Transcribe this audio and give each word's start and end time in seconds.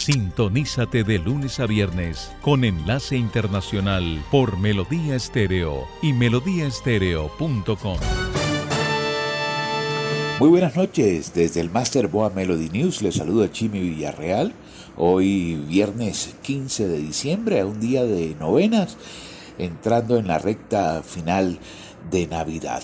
Sintonízate 0.00 1.04
de 1.04 1.18
lunes 1.18 1.60
a 1.60 1.66
viernes 1.66 2.32
con 2.40 2.64
enlace 2.64 3.18
internacional 3.18 4.24
por 4.30 4.56
Melodía 4.56 5.14
Estéreo 5.14 5.86
y 6.00 6.14
melodíaestéreo.com. 6.14 7.98
Muy 10.38 10.48
buenas 10.48 10.74
noches, 10.74 11.34
desde 11.34 11.60
el 11.60 11.68
Master 11.68 12.08
Boa 12.08 12.30
Melody 12.30 12.70
News 12.70 13.02
les 13.02 13.16
saluda 13.16 13.52
Chimi 13.52 13.78
Villarreal. 13.78 14.54
Hoy 14.96 15.56
viernes 15.68 16.34
15 16.40 16.88
de 16.88 16.98
diciembre, 16.98 17.60
a 17.60 17.66
un 17.66 17.78
día 17.78 18.02
de 18.04 18.34
novenas, 18.40 18.96
entrando 19.58 20.16
en 20.16 20.28
la 20.28 20.38
recta 20.38 21.02
final 21.02 21.58
de 22.10 22.26
Navidad. 22.26 22.82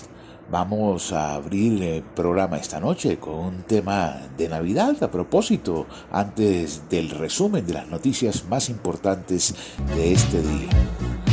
Vamos 0.49 1.11
a 1.11 1.33
abrir 1.33 1.83
el 1.83 2.03
programa 2.03 2.55
esta 2.55 2.79
noche 2.79 3.17
con 3.17 3.35
un 3.35 3.63
tema 3.63 4.15
de 4.37 4.47
Navidad 4.47 4.95
a 5.03 5.11
propósito, 5.11 5.87
antes 6.09 6.89
del 6.89 7.09
resumen 7.09 7.67
de 7.67 7.73
las 7.73 7.87
noticias 7.89 8.45
más 8.49 8.69
importantes 8.69 9.53
de 9.93 10.13
este 10.13 10.41
día. 10.41 11.26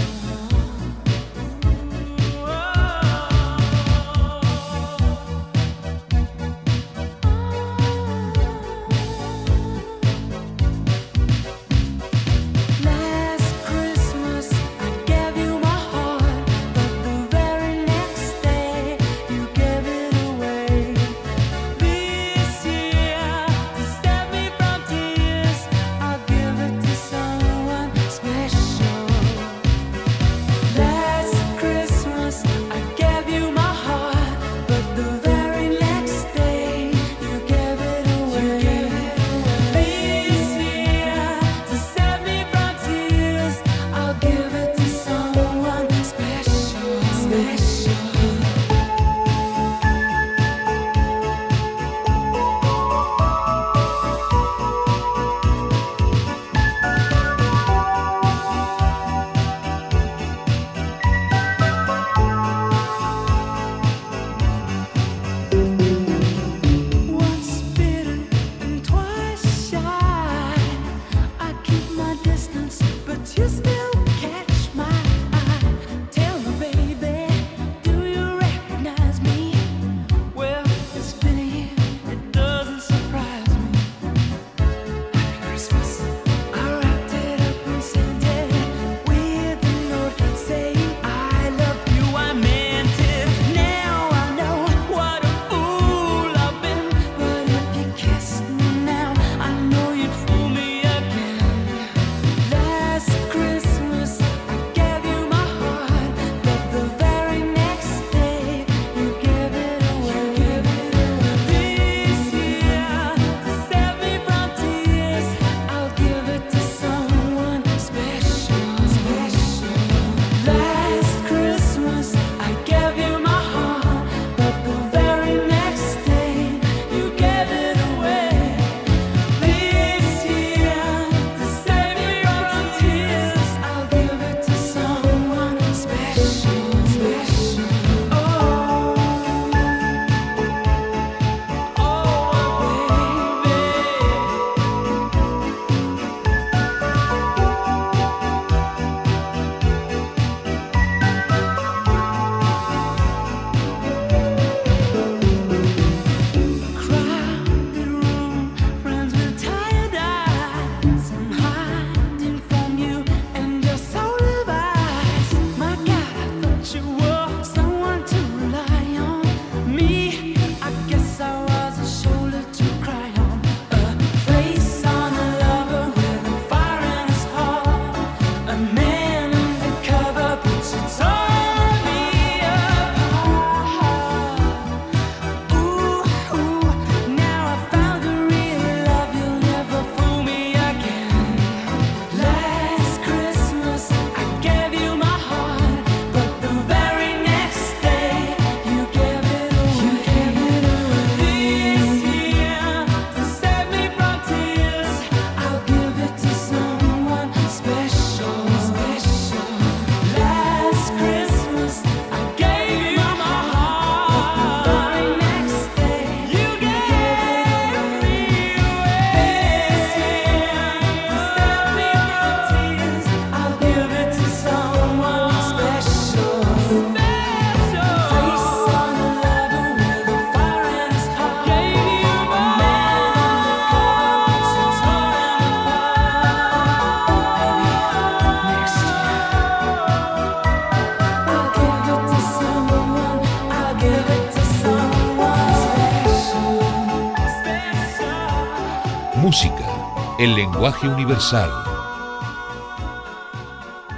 El 250.24 250.34
lenguaje 250.34 250.88
universal. 250.88 251.50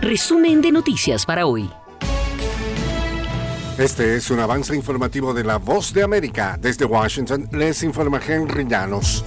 Resumen 0.01 0.61
de 0.61 0.73
noticias 0.73 1.25
para 1.25 1.47
hoy. 1.47 1.71
Este 3.79 4.17
es 4.17 4.29
un 4.33 4.41
avance 4.41 4.75
informativo 4.75 5.33
de 5.33 5.45
La 5.45 5.59
Voz 5.59 5.93
de 5.93 6.03
América. 6.03 6.59
Desde 6.61 6.85
Washington 6.85 7.49
les 7.53 7.85
informa 7.85 8.21
Henry 8.27 8.67
Llanos. 8.67 9.25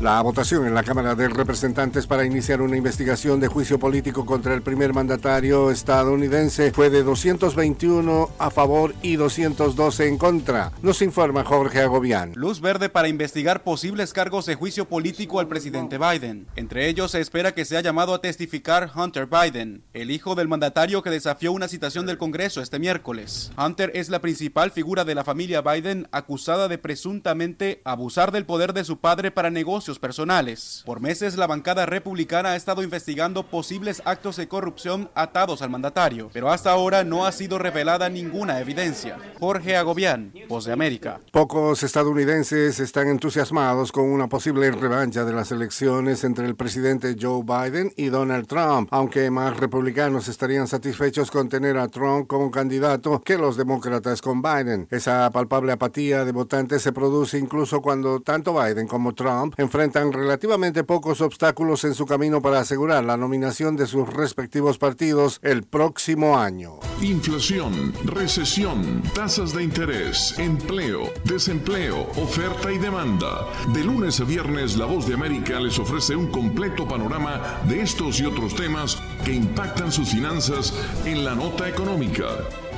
La 0.00 0.22
votación 0.22 0.64
en 0.64 0.74
la 0.74 0.84
Cámara 0.84 1.16
de 1.16 1.28
Representantes 1.28 2.06
para 2.06 2.24
iniciar 2.24 2.62
una 2.62 2.76
investigación 2.76 3.40
de 3.40 3.48
juicio 3.48 3.80
político 3.80 4.24
contra 4.24 4.54
el 4.54 4.62
primer 4.62 4.94
mandatario 4.94 5.72
estadounidense 5.72 6.70
fue 6.70 6.88
de 6.88 7.02
221 7.02 8.30
a 8.38 8.50
favor 8.50 8.94
y 9.02 9.16
212 9.16 10.06
en 10.06 10.16
contra. 10.16 10.70
Nos 10.82 11.02
informa 11.02 11.42
Jorge 11.42 11.80
Agobián. 11.80 12.30
Luz 12.36 12.60
verde 12.60 12.88
para 12.88 13.08
investigar 13.08 13.64
posibles 13.64 14.12
cargos 14.12 14.46
de 14.46 14.54
juicio 14.54 14.84
político 14.84 15.40
al 15.40 15.48
presidente 15.48 15.98
Biden. 15.98 16.46
Entre 16.54 16.88
ellos 16.88 17.10
se 17.10 17.20
espera 17.20 17.50
que 17.50 17.64
sea 17.64 17.80
llamado 17.80 18.14
a 18.14 18.20
testificar 18.20 18.92
Hunter 18.94 19.26
Biden, 19.26 19.82
el 19.94 20.12
hijo 20.12 20.36
del 20.36 20.46
mandatario 20.46 21.02
que 21.02 21.10
desafió 21.10 21.50
una 21.50 21.66
citación 21.66 22.06
del 22.06 22.18
Congreso 22.18 22.62
este 22.62 22.78
miércoles. 22.78 23.50
Hunter 23.58 23.90
es 23.94 24.10
la 24.10 24.20
principal 24.20 24.70
figura 24.70 25.04
de 25.04 25.16
la 25.16 25.24
familia 25.24 25.60
Biden 25.60 26.06
acusada 26.12 26.68
de 26.68 26.78
presuntamente 26.78 27.80
abusar 27.82 28.30
del 28.30 28.46
poder 28.46 28.74
de 28.74 28.84
su 28.84 28.98
padre 28.98 29.32
para 29.32 29.50
negocios 29.50 29.87
personales. 29.96 30.82
Por 30.84 31.00
meses 31.00 31.36
la 31.36 31.46
bancada 31.46 31.86
republicana 31.86 32.50
ha 32.50 32.56
estado 32.56 32.82
investigando 32.82 33.44
posibles 33.44 34.02
actos 34.04 34.34
de 34.34 34.48
corrupción 34.48 35.08
atados 35.14 35.62
al 35.62 35.70
mandatario, 35.70 36.30
pero 36.32 36.50
hasta 36.50 36.72
ahora 36.72 37.04
no 37.04 37.26
ha 37.26 37.30
sido 37.30 37.58
revelada 37.58 38.08
ninguna 38.08 38.58
evidencia. 38.58 39.18
Jorge 39.38 39.76
Agobián, 39.76 40.32
Voz 40.48 40.64
de 40.64 40.72
América. 40.72 41.20
Pocos 41.30 41.84
estadounidenses 41.84 42.80
están 42.80 43.06
entusiasmados 43.06 43.92
con 43.92 44.06
una 44.06 44.28
posible 44.28 44.70
revancha 44.72 45.24
de 45.24 45.32
las 45.32 45.52
elecciones 45.52 46.24
entre 46.24 46.46
el 46.46 46.56
presidente 46.56 47.14
Joe 47.20 47.44
Biden 47.44 47.92
y 47.96 48.06
Donald 48.06 48.48
Trump, 48.48 48.88
aunque 48.90 49.30
más 49.30 49.56
republicanos 49.56 50.26
estarían 50.26 50.66
satisfechos 50.66 51.30
con 51.30 51.48
tener 51.48 51.78
a 51.78 51.86
Trump 51.86 52.26
como 52.26 52.50
candidato 52.50 53.20
que 53.22 53.38
los 53.38 53.56
demócratas 53.56 54.22
con 54.22 54.42
Biden. 54.42 54.88
Esa 54.90 55.30
palpable 55.30 55.72
apatía 55.72 56.24
de 56.24 56.32
votantes 56.32 56.82
se 56.82 56.92
produce 56.92 57.38
incluso 57.38 57.80
cuando 57.80 58.20
tanto 58.20 58.54
Biden 58.54 58.88
como 58.88 59.14
Trump 59.14 59.54
enfrentan 59.56 59.77
enfrentan 59.78 60.12
relativamente 60.12 60.82
pocos 60.82 61.20
obstáculos 61.20 61.84
en 61.84 61.94
su 61.94 62.04
camino 62.04 62.42
para 62.42 62.58
asegurar 62.58 63.04
la 63.04 63.16
nominación 63.16 63.76
de 63.76 63.86
sus 63.86 64.12
respectivos 64.12 64.76
partidos 64.76 65.38
el 65.44 65.62
próximo 65.62 66.36
año. 66.36 66.80
Inflación, 67.00 67.92
recesión, 68.04 69.04
tasas 69.14 69.54
de 69.54 69.62
interés, 69.62 70.36
empleo, 70.36 71.12
desempleo, 71.22 72.08
oferta 72.16 72.72
y 72.72 72.78
demanda. 72.78 73.46
De 73.72 73.84
lunes 73.84 74.18
a 74.18 74.24
viernes, 74.24 74.76
La 74.76 74.86
Voz 74.86 75.06
de 75.06 75.14
América 75.14 75.60
les 75.60 75.78
ofrece 75.78 76.16
un 76.16 76.26
completo 76.32 76.88
panorama 76.88 77.60
de 77.68 77.80
estos 77.80 78.18
y 78.18 78.26
otros 78.26 78.56
temas 78.56 79.00
que 79.24 79.32
impactan 79.32 79.92
sus 79.92 80.08
finanzas 80.08 80.74
en 81.04 81.24
la 81.24 81.36
nota 81.36 81.68
económica. 81.68 82.26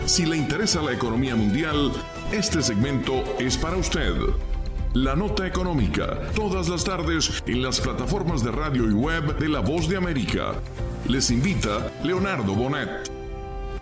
Si 0.05 0.27
le 0.27 0.37
interesa 0.37 0.83
la 0.83 0.93
economía 0.93 1.35
mundial, 1.35 1.93
este 2.31 2.63
segmento 2.63 3.25
es 3.39 3.57
para 3.57 3.79
usted. 3.79 4.13
La 4.95 5.15
nota 5.15 5.47
económica, 5.47 6.19
todas 6.35 6.69
las 6.69 6.83
tardes 6.83 7.45
en 7.47 7.63
las 7.63 7.81
plataformas 7.81 8.43
de 8.43 8.51
radio 8.51 8.91
y 8.91 8.93
web 8.93 9.39
de 9.39 9.49
La 9.49 9.61
Voz 9.61 9.89
de 9.89 9.97
América. 9.97 10.55
Les 11.07 11.31
invita 11.31 11.93
Leonardo 12.03 12.57
Bonet. 12.57 13.20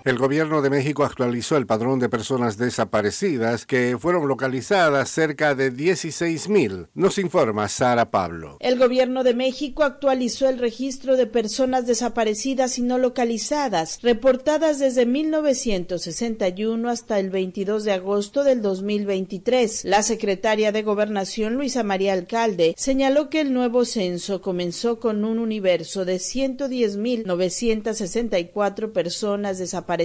El 0.09 0.17
gobierno 0.17 0.63
de 0.63 0.71
México 0.71 1.05
actualizó 1.05 1.59
el 1.59 1.67
padrón 1.67 1.99
de 1.99 2.09
personas 2.09 2.57
desaparecidas 2.57 3.67
que 3.67 3.99
fueron 4.01 4.27
localizadas 4.27 5.11
cerca 5.11 5.55
de 5.55 5.71
16.000. 5.71 6.87
Nos 6.95 7.19
informa 7.19 7.69
Sara 7.69 8.11
Pablo. 8.11 8.57
El 8.61 8.79
gobierno 8.79 9.23
de 9.23 9.35
México 9.35 9.85
actualizó 9.85 10.49
el 10.49 10.59
registro 10.59 11.19
de 11.19 11.27
personas 11.27 11.87
desaparecidas 11.87 12.79
y 12.79 12.83
no 12.85 12.97
localizadas, 12.97 13.99
reportadas 14.01 14.79
desde 14.79 15.05
1961 15.05 16.89
hasta 16.89 17.19
el 17.19 17.29
22 17.29 17.85
de 17.85 17.93
agosto 17.93 18.45
del 18.45 18.63
2023. 18.63 19.85
La 19.85 20.03
secretaria 20.03 20.73
de 20.73 20.85
Gobernación, 20.85 21.57
Luisa 21.57 21.83
María 21.83 22.15
Alcalde, 22.15 22.75
señaló 22.79 23.29
que 23.29 23.43
el 23.43 23.53
nuevo 23.53 23.85
censo 23.85 24.41
comenzó 24.41 25.01
con 25.01 25.27
un 25.27 25.39
universo 25.39 26.07
de 26.07 26.17
110.964 26.17 28.91
personas 28.91 29.59
desaparecidas 29.59 29.98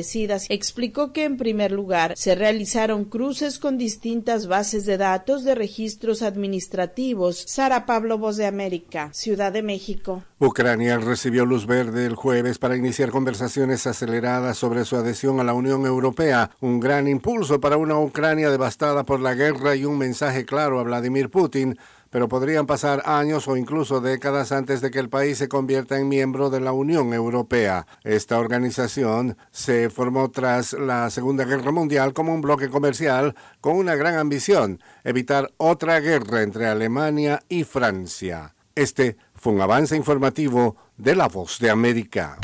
explicó 0.50 1.14
que 1.14 1.24
en 1.24 1.38
primer 1.38 1.72
lugar 1.72 2.14
se 2.16 2.36
realizaron 2.36 3.06
cruces 3.06 3.60
con 3.60 3.78
distintas 3.78 4.48
bases 4.48 4.86
de 4.86 4.98
datos 4.98 5.44
de 5.44 5.56
registros 5.56 6.22
administrativos. 6.22 7.44
Sara 7.48 7.86
Pablo 7.86 8.18
Voz 8.18 8.38
de 8.38 8.46
América, 8.46 9.10
Ciudad 9.14 9.52
de 9.52 9.64
México. 9.64 10.24
Ucrania 10.40 10.98
recibió 10.98 11.46
luz 11.46 11.66
verde 11.66 12.06
el 12.06 12.16
jueves 12.16 12.58
para 12.58 12.76
iniciar 12.76 13.12
conversaciones 13.12 13.88
aceleradas 13.88 14.58
sobre 14.58 14.86
su 14.86 14.96
adhesión 14.96 15.40
a 15.40 15.44
la 15.44 15.54
Unión 15.54 15.86
Europea, 15.86 16.52
un 16.60 16.80
gran 16.80 17.08
impulso 17.08 17.60
para 17.60 17.78
una 17.78 18.00
Ucrania 18.00 18.50
devastada 18.50 19.04
por 19.04 19.20
la 19.20 19.34
guerra 19.34 19.76
y 19.76 19.86
un 19.86 19.98
mensaje 19.98 20.46
claro 20.46 20.80
a 20.80 20.84
Vladimir 20.84 21.30
Putin 21.30 21.78
pero 22.14 22.30
podrían 22.30 22.68
pasar 22.68 23.02
años 23.06 23.48
o 23.48 23.58
incluso 23.58 24.00
décadas 24.00 24.52
antes 24.52 24.82
de 24.82 24.92
que 24.92 25.00
el 25.00 25.10
país 25.10 25.40
se 25.40 25.50
convierta 25.50 25.98
en 25.98 26.08
miembro 26.08 26.52
de 26.52 26.62
la 26.62 26.72
Unión 26.72 27.12
Europea. 27.12 27.88
Esta 28.04 28.38
organización 28.38 29.36
se 29.50 29.90
formó 29.90 30.30
tras 30.30 30.74
la 30.74 31.10
Segunda 31.10 31.44
Guerra 31.44 31.72
Mundial 31.72 32.14
como 32.14 32.32
un 32.32 32.42
bloque 32.42 32.70
comercial 32.70 33.34
con 33.62 33.78
una 33.78 33.96
gran 33.96 34.16
ambición, 34.20 34.80
evitar 35.04 35.52
otra 35.58 36.00
guerra 36.02 36.44
entre 36.44 36.68
Alemania 36.68 37.42
y 37.50 37.64
Francia. 37.64 38.54
Este 38.76 39.18
fue 39.34 39.54
un 39.54 39.62
avance 39.62 39.96
informativo 39.96 40.78
de 40.98 41.16
La 41.16 41.28
Voz 41.28 41.58
de 41.58 41.72
América. 41.72 42.38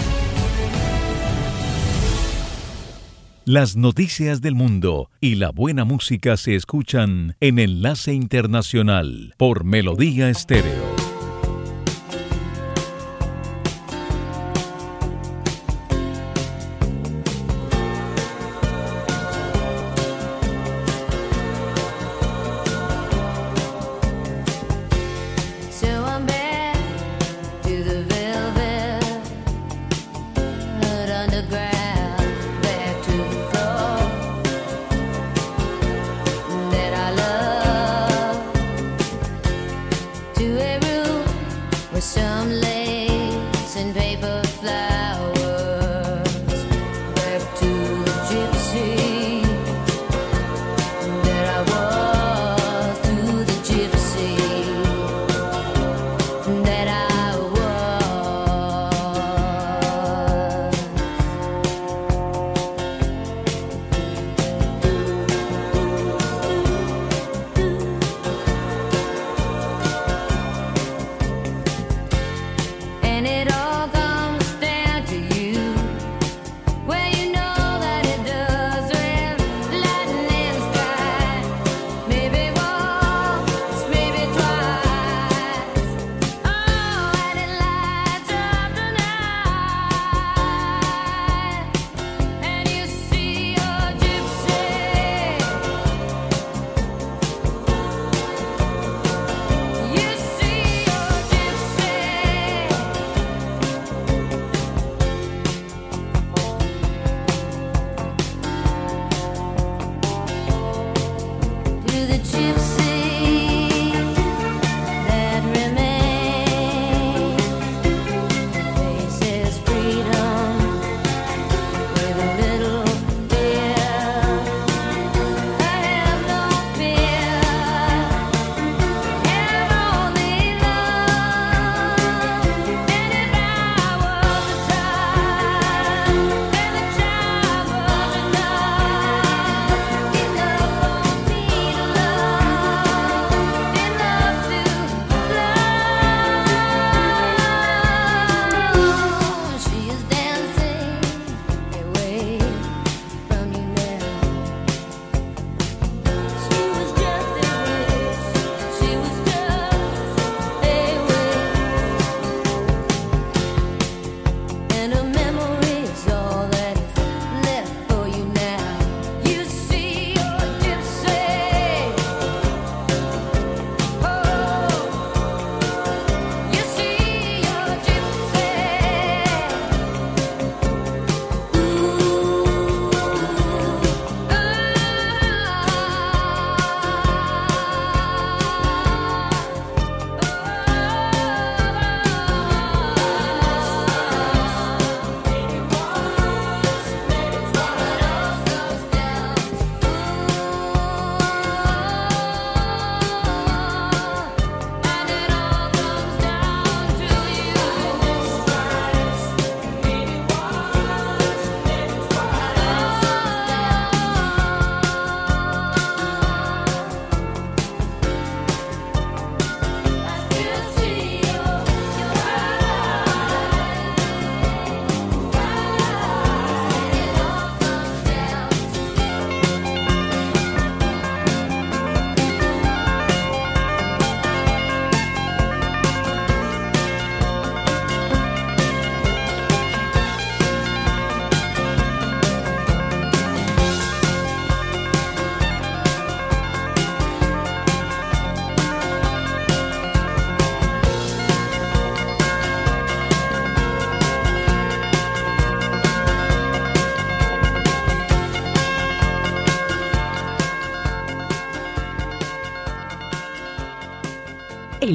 Las 3.52 3.76
noticias 3.76 4.42
del 4.42 4.54
mundo 4.54 5.10
y 5.20 5.34
la 5.34 5.50
buena 5.50 5.84
música 5.84 6.38
se 6.38 6.54
escuchan 6.54 7.36
en 7.40 7.58
Enlace 7.58 8.14
Internacional 8.14 9.34
por 9.38 9.64
Melodía 9.64 10.30
Estéreo. 10.30 10.89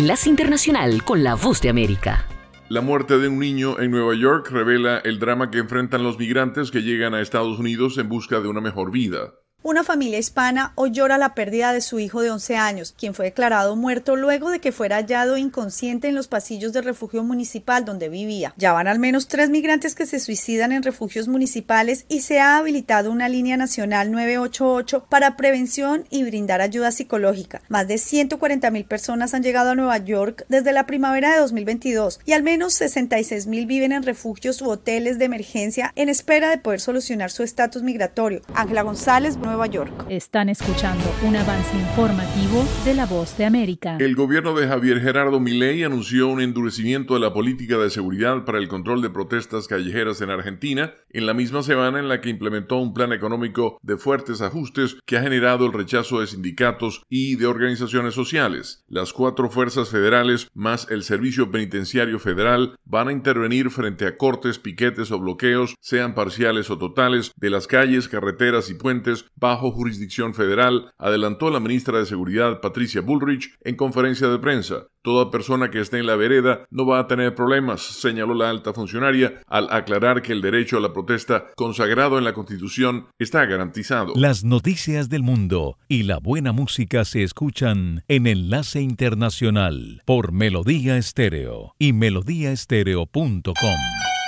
Enlace 0.05 0.29
Internacional 0.29 1.03
con 1.03 1.25
la 1.25 1.35
Voz 1.35 1.63
de 1.63 1.71
América. 1.71 2.27
La 2.69 2.83
muerte 2.83 3.17
de 3.17 3.27
un 3.27 3.39
niño 3.39 3.81
en 3.81 3.91
Nueva 3.91 4.15
York 4.15 4.51
revela 4.51 4.99
el 4.99 5.19
drama 5.19 5.51
que 5.51 5.57
enfrentan 5.57 6.03
los 6.03 6.19
migrantes 6.19 6.71
que 6.71 6.83
llegan 6.83 7.15
a 7.15 7.23
Estados 7.23 7.59
Unidos 7.59 7.97
en 7.97 8.11
busca 8.11 8.41
de 8.41 8.49
una 8.49 8.61
mejor 8.61 8.91
vida. 8.91 9.33
Una 9.67 9.83
familia 9.83 10.19
hispana 10.19 10.75
hoy 10.75 10.91
llora 10.91 11.17
la 11.17 11.35
pérdida 11.35 11.73
de 11.73 11.81
su 11.81 11.99
hijo 11.99 12.21
de 12.21 12.31
11 12.31 12.55
años, 12.55 12.95
quien 12.99 13.15
fue 13.15 13.25
declarado 13.25 13.77
muerto 13.77 14.15
luego 14.15 14.51
de 14.51 14.59
que 14.59 14.73
fuera 14.73 14.97
hallado 14.97 15.39
inconsciente 15.39 16.07
en 16.07 16.15
los 16.15 16.29
pasillos 16.29 16.75
del 16.75 16.85
refugio 16.85 17.25
municipal 17.25 17.87
donde 17.87 18.11
vivía. 18.11 18.53
Ya 18.59 18.75
van 18.75 18.89
al 18.89 18.99
menos 18.99 19.27
tres 19.27 19.49
migrantes 19.49 19.95
que 19.95 20.05
se 20.05 20.21
suicidan 20.21 20.71
en 20.73 20.83
refugios 20.83 21.29
municipales 21.29 22.05
y 22.11 22.21
se 22.21 22.41
ha 22.41 22.59
habilitado 22.59 23.11
una 23.11 23.31
línea 23.31 23.57
nacional 23.57 24.13
988 24.13 25.07
para 25.09 25.39
prevención 25.39 26.05
y 26.11 26.25
brindar 26.25 26.61
ayuda 26.61 26.93
psicológica. 26.93 27.63
Más 27.71 27.89
de 27.89 27.97
140 27.97 28.71
mil 28.71 28.85
personas 28.85 29.33
han 29.33 29.43
llegado 29.43 29.71
a 29.71 29.75
Nueva 29.75 29.97
York 29.97 30.45
desde 30.51 30.73
la 30.73 30.85
primavera 30.85 31.33
de 31.33 31.39
2022 31.39 32.21
y 32.27 32.33
al 32.33 32.43
menos 32.43 32.75
66 32.75 33.47
mil 33.47 33.65
viven 33.65 33.93
en 33.93 34.03
refugios 34.03 34.61
u 34.61 34.69
hoteles 34.69 35.19
de 35.19 35.25
emergencia 35.25 35.91
en 35.97 36.11
espera 36.11 36.51
de 36.51 36.59
poder 36.59 36.83
solucionar 36.83 37.31
su 37.31 37.43
estatus 37.43 37.83
migratorio. 37.83 38.43
Ángela 38.53 38.83
González, 38.83 39.39
Nueva 39.55 39.69
York. 39.69 40.07
Están 40.09 40.49
escuchando 40.49 41.05
un 41.23 41.37
avance 41.37 41.79
informativo 41.79 42.65
de 42.85 42.93
La 42.93 43.07
Voz 43.07 43.39
de 43.39 43.45
América. 43.45 43.99
El 44.01 44.17
gobierno 44.17 44.53
de 44.53 44.67
Javier 44.67 45.01
Gerardo 45.01 45.39
Milei 45.39 45.85
anunció 45.85 46.27
un 46.27 46.41
endurecimiento 46.41 47.15
de 47.15 47.21
la 47.21 47.33
política 47.33 47.79
de 47.79 47.89
seguridad 47.89 48.45
para 48.45 48.59
el 48.59 48.67
control 48.67 49.01
de 49.01 49.11
protestas 49.11 49.69
callejeras 49.69 50.21
en 50.23 50.31
Argentina 50.31 50.95
en 51.11 51.27
la 51.27 51.35
misma 51.35 51.63
semana 51.63 52.01
en 52.01 52.09
la 52.09 52.21
que 52.21 52.31
implementó 52.31 52.79
un 52.79 52.93
plan 52.93 53.13
económico 53.13 53.79
de 53.81 53.97
fuertes 53.97 54.41
ajustes 54.41 54.97
que 55.07 55.19
ha 55.19 55.23
generado 55.23 55.67
el 55.67 55.73
rechazo 55.73 56.19
de 56.19 56.27
sindicatos 56.27 57.05
y 57.09 57.37
de 57.37 57.47
organizaciones 57.47 58.15
sociales. 58.15 58.85
Las 58.89 59.13
cuatro 59.13 59.49
fuerzas 59.49 59.89
federales 59.89 60.49
más 60.53 60.89
el 60.91 61.05
Servicio 61.05 61.53
Penitenciario 61.53 62.19
Federal 62.19 62.75
van 62.85 63.07
a 63.07 63.13
intervenir 63.13 63.71
frente 63.71 64.05
a 64.09 64.17
cortes, 64.17 64.59
piquetes 64.59 65.13
o 65.13 65.21
bloqueos, 65.21 65.77
sean 65.79 66.17
parciales 66.17 66.71
o 66.71 66.79
totales, 66.79 67.31
de 67.37 67.51
las 67.51 67.69
calles, 67.69 68.09
carreteras 68.09 68.69
y 68.69 68.75
puentes 68.75 69.27
bajo 69.45 69.73
jurisdicción 69.73 70.33
federal, 70.33 70.91
adelantó 70.97 71.51
la 71.51 71.61
ministra 71.61 71.99
de 71.99 72.07
Seguridad 72.07 72.63
Patricia 72.63 73.03
Bullrich 73.03 73.55
en 73.61 73.77
conferencia 73.77 74.29
de 74.29 74.39
prensa. 74.39 74.87
Toda 75.03 75.31
persona 75.31 75.71
que 75.71 75.81
esté 75.81 75.99
en 75.99 76.07
la 76.07 76.17
vereda 76.17 76.65
no 76.71 76.87
va 76.87 76.99
a 76.99 77.07
tener 77.07 77.35
problemas, 77.35 77.83
señaló 77.83 78.33
la 78.33 78.49
alta 78.49 78.73
funcionaria 78.73 79.43
al 79.47 79.69
aclarar 79.71 80.23
que 80.23 80.33
el 80.33 80.41
derecho 80.41 80.79
a 80.79 80.81
la 80.81 80.95
protesta 80.95 81.45
consagrado 81.57 82.17
en 82.17 82.25
la 82.25 82.33
Constitución 82.33 83.09
está 83.19 83.45
garantizado. 83.45 84.15
Las 84.17 84.45
noticias 84.45 85.11
del 85.11 85.23
mundo 85.23 85.77
y 85.89 86.05
la 86.05 86.21
buena 86.21 86.53
música 86.53 87.05
se 87.05 87.23
escuchan 87.23 88.03
en 88.09 88.27
Enlace 88.27 88.81
Internacional 88.81 90.01
por 90.07 90.33
Melodía 90.33 90.97
Estéreo 90.97 91.75
y 91.79 91.93
melodíaestéreo.com. 91.93 94.24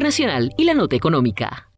Internacional 0.00 0.54
y 0.56 0.64
la 0.64 0.72
Nota 0.72 0.96
Económica. 0.96 1.70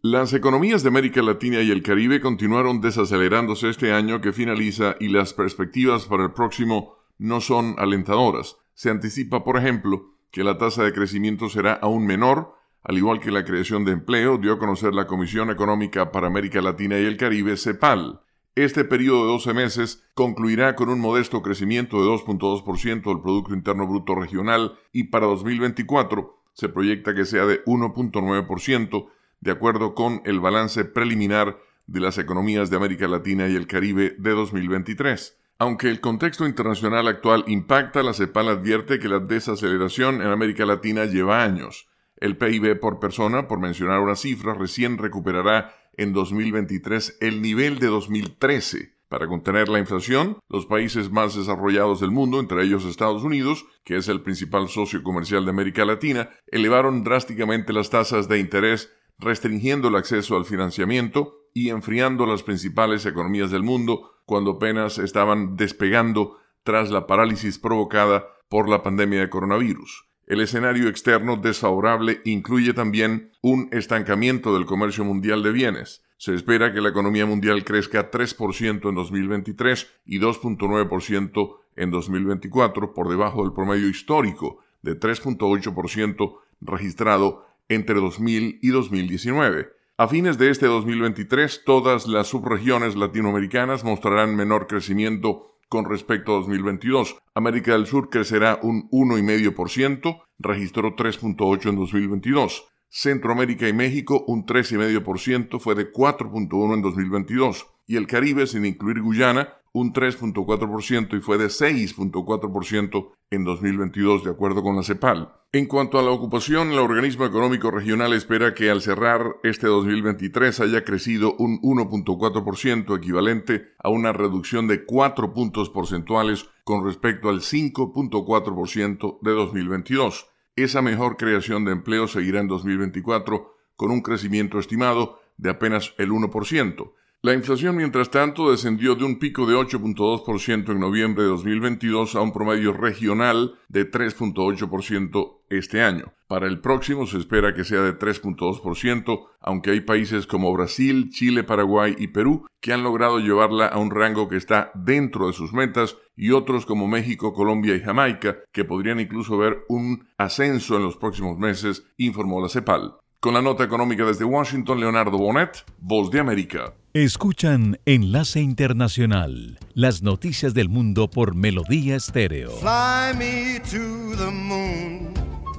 Las 0.00 0.32
economías 0.32 0.84
de 0.84 0.90
América 0.90 1.22
Latina 1.22 1.60
y 1.60 1.72
el 1.72 1.82
Caribe 1.82 2.20
continuaron 2.20 2.80
desacelerándose 2.80 3.68
este 3.68 3.92
año 3.92 4.20
que 4.20 4.32
finaliza 4.32 4.94
y 5.00 5.08
las 5.08 5.34
perspectivas 5.34 6.04
para 6.04 6.22
el 6.22 6.32
próximo 6.34 6.94
no 7.18 7.40
son 7.40 7.74
alentadoras. 7.78 8.58
Se 8.74 8.90
anticipa, 8.90 9.42
por 9.42 9.56
ejemplo, 9.56 10.14
que 10.30 10.44
la 10.44 10.56
tasa 10.56 10.84
de 10.84 10.92
crecimiento 10.92 11.48
será 11.48 11.72
aún 11.72 12.06
menor, 12.06 12.54
al 12.84 12.96
igual 12.96 13.18
que 13.18 13.32
la 13.32 13.44
creación 13.44 13.84
de 13.84 13.90
empleo, 13.90 14.38
dio 14.38 14.52
a 14.52 14.58
conocer 14.60 14.94
la 14.94 15.08
Comisión 15.08 15.50
Económica 15.50 16.12
para 16.12 16.28
América 16.28 16.62
Latina 16.62 16.96
y 17.00 17.06
el 17.06 17.16
Caribe, 17.16 17.56
CEPAL. 17.56 18.20
Este 18.54 18.84
periodo 18.84 19.26
de 19.26 19.32
12 19.32 19.52
meses 19.52 20.04
concluirá 20.14 20.76
con 20.76 20.90
un 20.90 21.00
modesto 21.00 21.42
crecimiento 21.42 21.96
de 21.96 22.08
2.2% 22.08 23.02
del 23.02 23.20
Producto 23.20 23.52
Interno 23.52 23.88
Bruto 23.88 24.14
Regional 24.14 24.78
y 24.92 25.04
para 25.08 25.26
2024 25.26 26.36
se 26.56 26.70
proyecta 26.70 27.14
que 27.14 27.26
sea 27.26 27.44
de 27.44 27.62
1.9%, 27.66 29.10
de 29.40 29.50
acuerdo 29.50 29.94
con 29.94 30.22
el 30.24 30.40
balance 30.40 30.86
preliminar 30.86 31.58
de 31.86 32.00
las 32.00 32.16
economías 32.16 32.70
de 32.70 32.76
América 32.76 33.06
Latina 33.06 33.46
y 33.46 33.54
el 33.54 33.66
Caribe 33.66 34.16
de 34.18 34.30
2023. 34.30 35.38
Aunque 35.58 35.90
el 35.90 36.00
contexto 36.00 36.46
internacional 36.46 37.08
actual 37.08 37.44
impacta, 37.46 38.02
la 38.02 38.14
CEPAL 38.14 38.48
advierte 38.48 38.98
que 38.98 39.08
la 39.08 39.18
desaceleración 39.18 40.22
en 40.22 40.28
América 40.28 40.64
Latina 40.64 41.04
lleva 41.04 41.44
años. 41.44 41.88
El 42.16 42.38
PIB 42.38 42.80
por 42.80 43.00
persona, 43.00 43.46
por 43.48 43.60
mencionar 43.60 44.00
una 44.00 44.16
cifra, 44.16 44.54
recién 44.54 44.96
recuperará 44.96 45.74
en 45.98 46.14
2023 46.14 47.18
el 47.20 47.42
nivel 47.42 47.78
de 47.78 47.88
2013, 47.88 48.95
para 49.08 49.28
contener 49.28 49.68
la 49.68 49.78
inflación, 49.78 50.38
los 50.48 50.66
países 50.66 51.10
más 51.10 51.36
desarrollados 51.36 52.00
del 52.00 52.10
mundo, 52.10 52.40
entre 52.40 52.62
ellos 52.64 52.84
Estados 52.84 53.22
Unidos, 53.22 53.64
que 53.84 53.96
es 53.96 54.08
el 54.08 54.22
principal 54.22 54.68
socio 54.68 55.02
comercial 55.02 55.44
de 55.44 55.50
América 55.50 55.84
Latina, 55.84 56.30
elevaron 56.46 57.04
drásticamente 57.04 57.72
las 57.72 57.90
tasas 57.90 58.28
de 58.28 58.38
interés, 58.38 58.92
restringiendo 59.18 59.88
el 59.88 59.96
acceso 59.96 60.36
al 60.36 60.44
financiamiento 60.44 61.48
y 61.54 61.70
enfriando 61.70 62.26
las 62.26 62.42
principales 62.42 63.06
economías 63.06 63.50
del 63.50 63.62
mundo 63.62 64.10
cuando 64.26 64.52
apenas 64.52 64.98
estaban 64.98 65.56
despegando 65.56 66.36
tras 66.64 66.90
la 66.90 67.06
parálisis 67.06 67.58
provocada 67.58 68.26
por 68.48 68.68
la 68.68 68.82
pandemia 68.82 69.20
de 69.20 69.30
coronavirus. 69.30 70.06
El 70.26 70.40
escenario 70.40 70.88
externo 70.88 71.36
desfavorable 71.36 72.20
incluye 72.24 72.74
también 72.74 73.30
un 73.42 73.68
estancamiento 73.70 74.52
del 74.54 74.66
comercio 74.66 75.04
mundial 75.04 75.44
de 75.44 75.52
bienes, 75.52 76.02
se 76.18 76.34
espera 76.34 76.72
que 76.72 76.80
la 76.80 76.88
economía 76.88 77.26
mundial 77.26 77.64
crezca 77.64 78.10
3% 78.10 78.88
en 78.88 78.94
2023 78.94 79.86
y 80.06 80.18
2.9% 80.18 81.56
en 81.76 81.90
2024, 81.90 82.94
por 82.94 83.08
debajo 83.08 83.42
del 83.42 83.52
promedio 83.52 83.88
histórico 83.88 84.58
de 84.82 84.98
3.8% 84.98 86.38
registrado 86.60 87.46
entre 87.68 87.96
2000 87.96 88.60
y 88.62 88.68
2019. 88.68 89.68
A 89.98 90.08
fines 90.08 90.38
de 90.38 90.50
este 90.50 90.66
2023, 90.66 91.64
todas 91.64 92.06
las 92.06 92.28
subregiones 92.28 92.96
latinoamericanas 92.96 93.84
mostrarán 93.84 94.36
menor 94.36 94.66
crecimiento 94.66 95.56
con 95.68 95.84
respecto 95.84 96.32
a 96.32 96.36
2022. 96.36 97.16
América 97.34 97.72
del 97.72 97.86
Sur 97.86 98.10
crecerá 98.10 98.58
un 98.62 98.88
1,5%, 98.90 100.22
registró 100.38 100.94
3.8 100.94 101.70
en 101.70 101.76
2022. 101.76 102.68
Centroamérica 102.88 103.68
y 103.68 103.72
México 103.72 104.24
un 104.26 104.46
3,5% 104.46 105.58
fue 105.60 105.74
de 105.74 105.92
4.1 105.92 106.74
en 106.74 106.82
2022 106.82 107.66
y 107.86 107.96
el 107.96 108.06
Caribe, 108.06 108.46
sin 108.46 108.64
incluir 108.64 109.00
Guyana, 109.00 109.54
un 109.72 109.92
3.4% 109.92 111.18
y 111.18 111.20
fue 111.20 111.36
de 111.36 111.46
6.4% 111.46 113.12
en 113.30 113.44
2022, 113.44 114.24
de 114.24 114.30
acuerdo 114.30 114.62
con 114.62 114.76
la 114.76 114.82
CEPAL. 114.82 115.32
En 115.52 115.66
cuanto 115.66 115.98
a 115.98 116.02
la 116.02 116.10
ocupación, 116.10 116.72
el 116.72 116.78
organismo 116.78 117.26
económico 117.26 117.70
regional 117.70 118.12
espera 118.12 118.54
que 118.54 118.70
al 118.70 118.80
cerrar 118.80 119.36
este 119.42 119.66
2023 119.66 120.60
haya 120.60 120.84
crecido 120.84 121.34
un 121.38 121.60
1.4%, 121.60 122.96
equivalente 122.96 123.64
a 123.78 123.90
una 123.90 124.12
reducción 124.12 124.66
de 124.66 124.84
4 124.84 125.34
puntos 125.34 125.70
porcentuales 125.70 126.48
con 126.64 126.84
respecto 126.84 127.28
al 127.28 127.40
5.4% 127.40 129.18
de 129.20 129.30
2022. 129.30 130.30
Esa 130.56 130.80
mejor 130.80 131.18
creación 131.18 131.66
de 131.66 131.72
empleo 131.72 132.08
seguirá 132.08 132.40
en 132.40 132.48
2024 132.48 133.54
con 133.76 133.90
un 133.90 134.00
crecimiento 134.00 134.58
estimado 134.58 135.20
de 135.36 135.50
apenas 135.50 135.92
el 135.98 136.10
1%. 136.10 136.92
La 137.22 137.34
inflación, 137.34 137.76
mientras 137.76 138.10
tanto, 138.10 138.50
descendió 138.50 138.94
de 138.94 139.04
un 139.04 139.18
pico 139.18 139.46
de 139.46 139.56
8.2% 139.56 140.70
en 140.70 140.78
noviembre 140.78 141.24
de 141.24 141.30
2022 141.30 142.14
a 142.14 142.20
un 142.20 142.32
promedio 142.32 142.72
regional 142.72 143.58
de 143.68 143.90
3.8% 143.90 145.38
este 145.48 145.82
año. 145.82 146.12
Para 146.28 146.46
el 146.46 146.60
próximo 146.60 147.06
se 147.06 147.18
espera 147.18 147.54
que 147.54 147.64
sea 147.64 147.80
de 147.80 147.98
3.2%, 147.98 149.26
aunque 149.40 149.70
hay 149.70 149.80
países 149.80 150.26
como 150.26 150.52
Brasil, 150.52 151.08
Chile, 151.10 151.42
Paraguay 151.42 151.96
y 151.98 152.08
Perú 152.08 152.46
que 152.60 152.72
han 152.72 152.82
logrado 152.82 153.18
llevarla 153.18 153.66
a 153.66 153.78
un 153.78 153.90
rango 153.90 154.28
que 154.28 154.36
está 154.36 154.70
dentro 154.74 155.26
de 155.28 155.32
sus 155.32 155.52
metas 155.52 155.96
y 156.16 156.32
otros 156.32 156.66
como 156.66 156.86
México, 156.86 157.32
Colombia 157.32 157.74
y 157.76 157.80
Jamaica 157.80 158.38
que 158.52 158.64
podrían 158.64 159.00
incluso 159.00 159.38
ver 159.38 159.64
un 159.68 160.08
ascenso 160.18 160.76
en 160.76 160.82
los 160.82 160.96
próximos 160.96 161.38
meses, 161.38 161.84
informó 161.96 162.40
la 162.40 162.48
CEPAL. 162.48 162.96
Con 163.20 163.34
la 163.34 163.42
nota 163.42 163.64
económica 163.64 164.04
desde 164.04 164.24
Washington, 164.24 164.78
Leonardo 164.78 165.18
Bonet, 165.18 165.64
Voz 165.78 166.10
de 166.10 166.20
América. 166.20 166.74
Escuchan 167.04 167.78
Enlace 167.84 168.40
Internacional, 168.40 169.58
las 169.74 170.00
noticias 170.00 170.54
del 170.54 170.70
mundo 170.70 171.10
por 171.10 171.34
Melodía 171.34 171.94
Estéreo. 171.94 172.52
Fly 172.52 173.12
me 173.18 173.60
to 173.70 174.16
the 174.16 174.30
moon, 174.30 175.12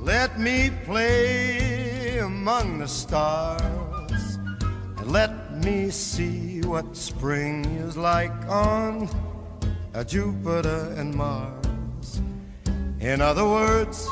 let 0.04 0.36
me 0.40 0.72
play 0.88 2.18
among 2.18 2.80
the 2.80 2.88
stars, 2.88 4.40
and 4.98 5.12
let 5.12 5.30
me 5.64 5.92
see 5.92 6.62
what 6.62 6.86
spring 6.96 7.64
is 7.88 7.96
like 7.96 8.34
on 8.50 9.08
Jupiter 10.08 10.92
and 10.98 11.14
Mars. 11.14 12.20
In 13.00 13.22
other 13.22 13.46
words, 13.46 14.08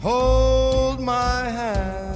hold 0.00 0.98
my 0.98 1.50
hand 1.50 2.15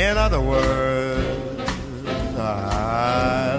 In 0.00 0.16
other 0.16 0.40
words, 0.40 1.68
I 2.38 3.49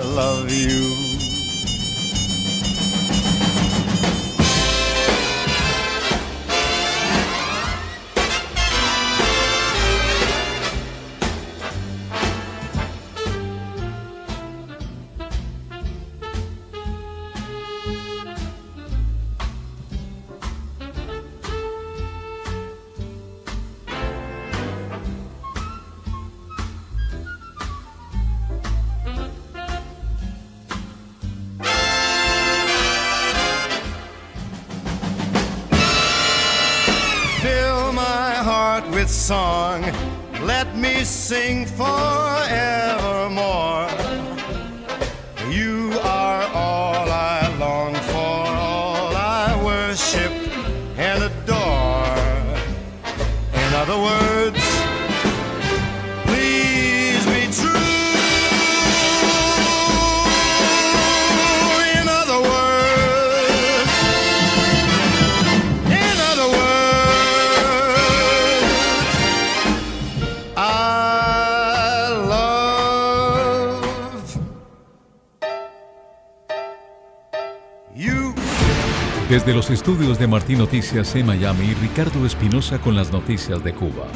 Desde 79.32 79.54
los 79.54 79.70
estudios 79.70 80.20
de 80.20 80.28
Martín 80.28 80.58
Noticias 80.58 81.16
en 81.16 81.26
Miami, 81.26 81.74
Ricardo 81.76 82.26
Espinosa 82.26 82.82
con 82.82 82.98
las 82.98 83.14
noticias 83.14 83.64
de 83.64 83.74
Cuba. 83.74 84.08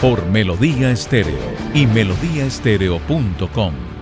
Por 0.00 0.24
Melodía 0.26 0.92
Estéreo 0.92 1.40
y 1.74 1.88
melodíaestéreo.com. 1.88 4.01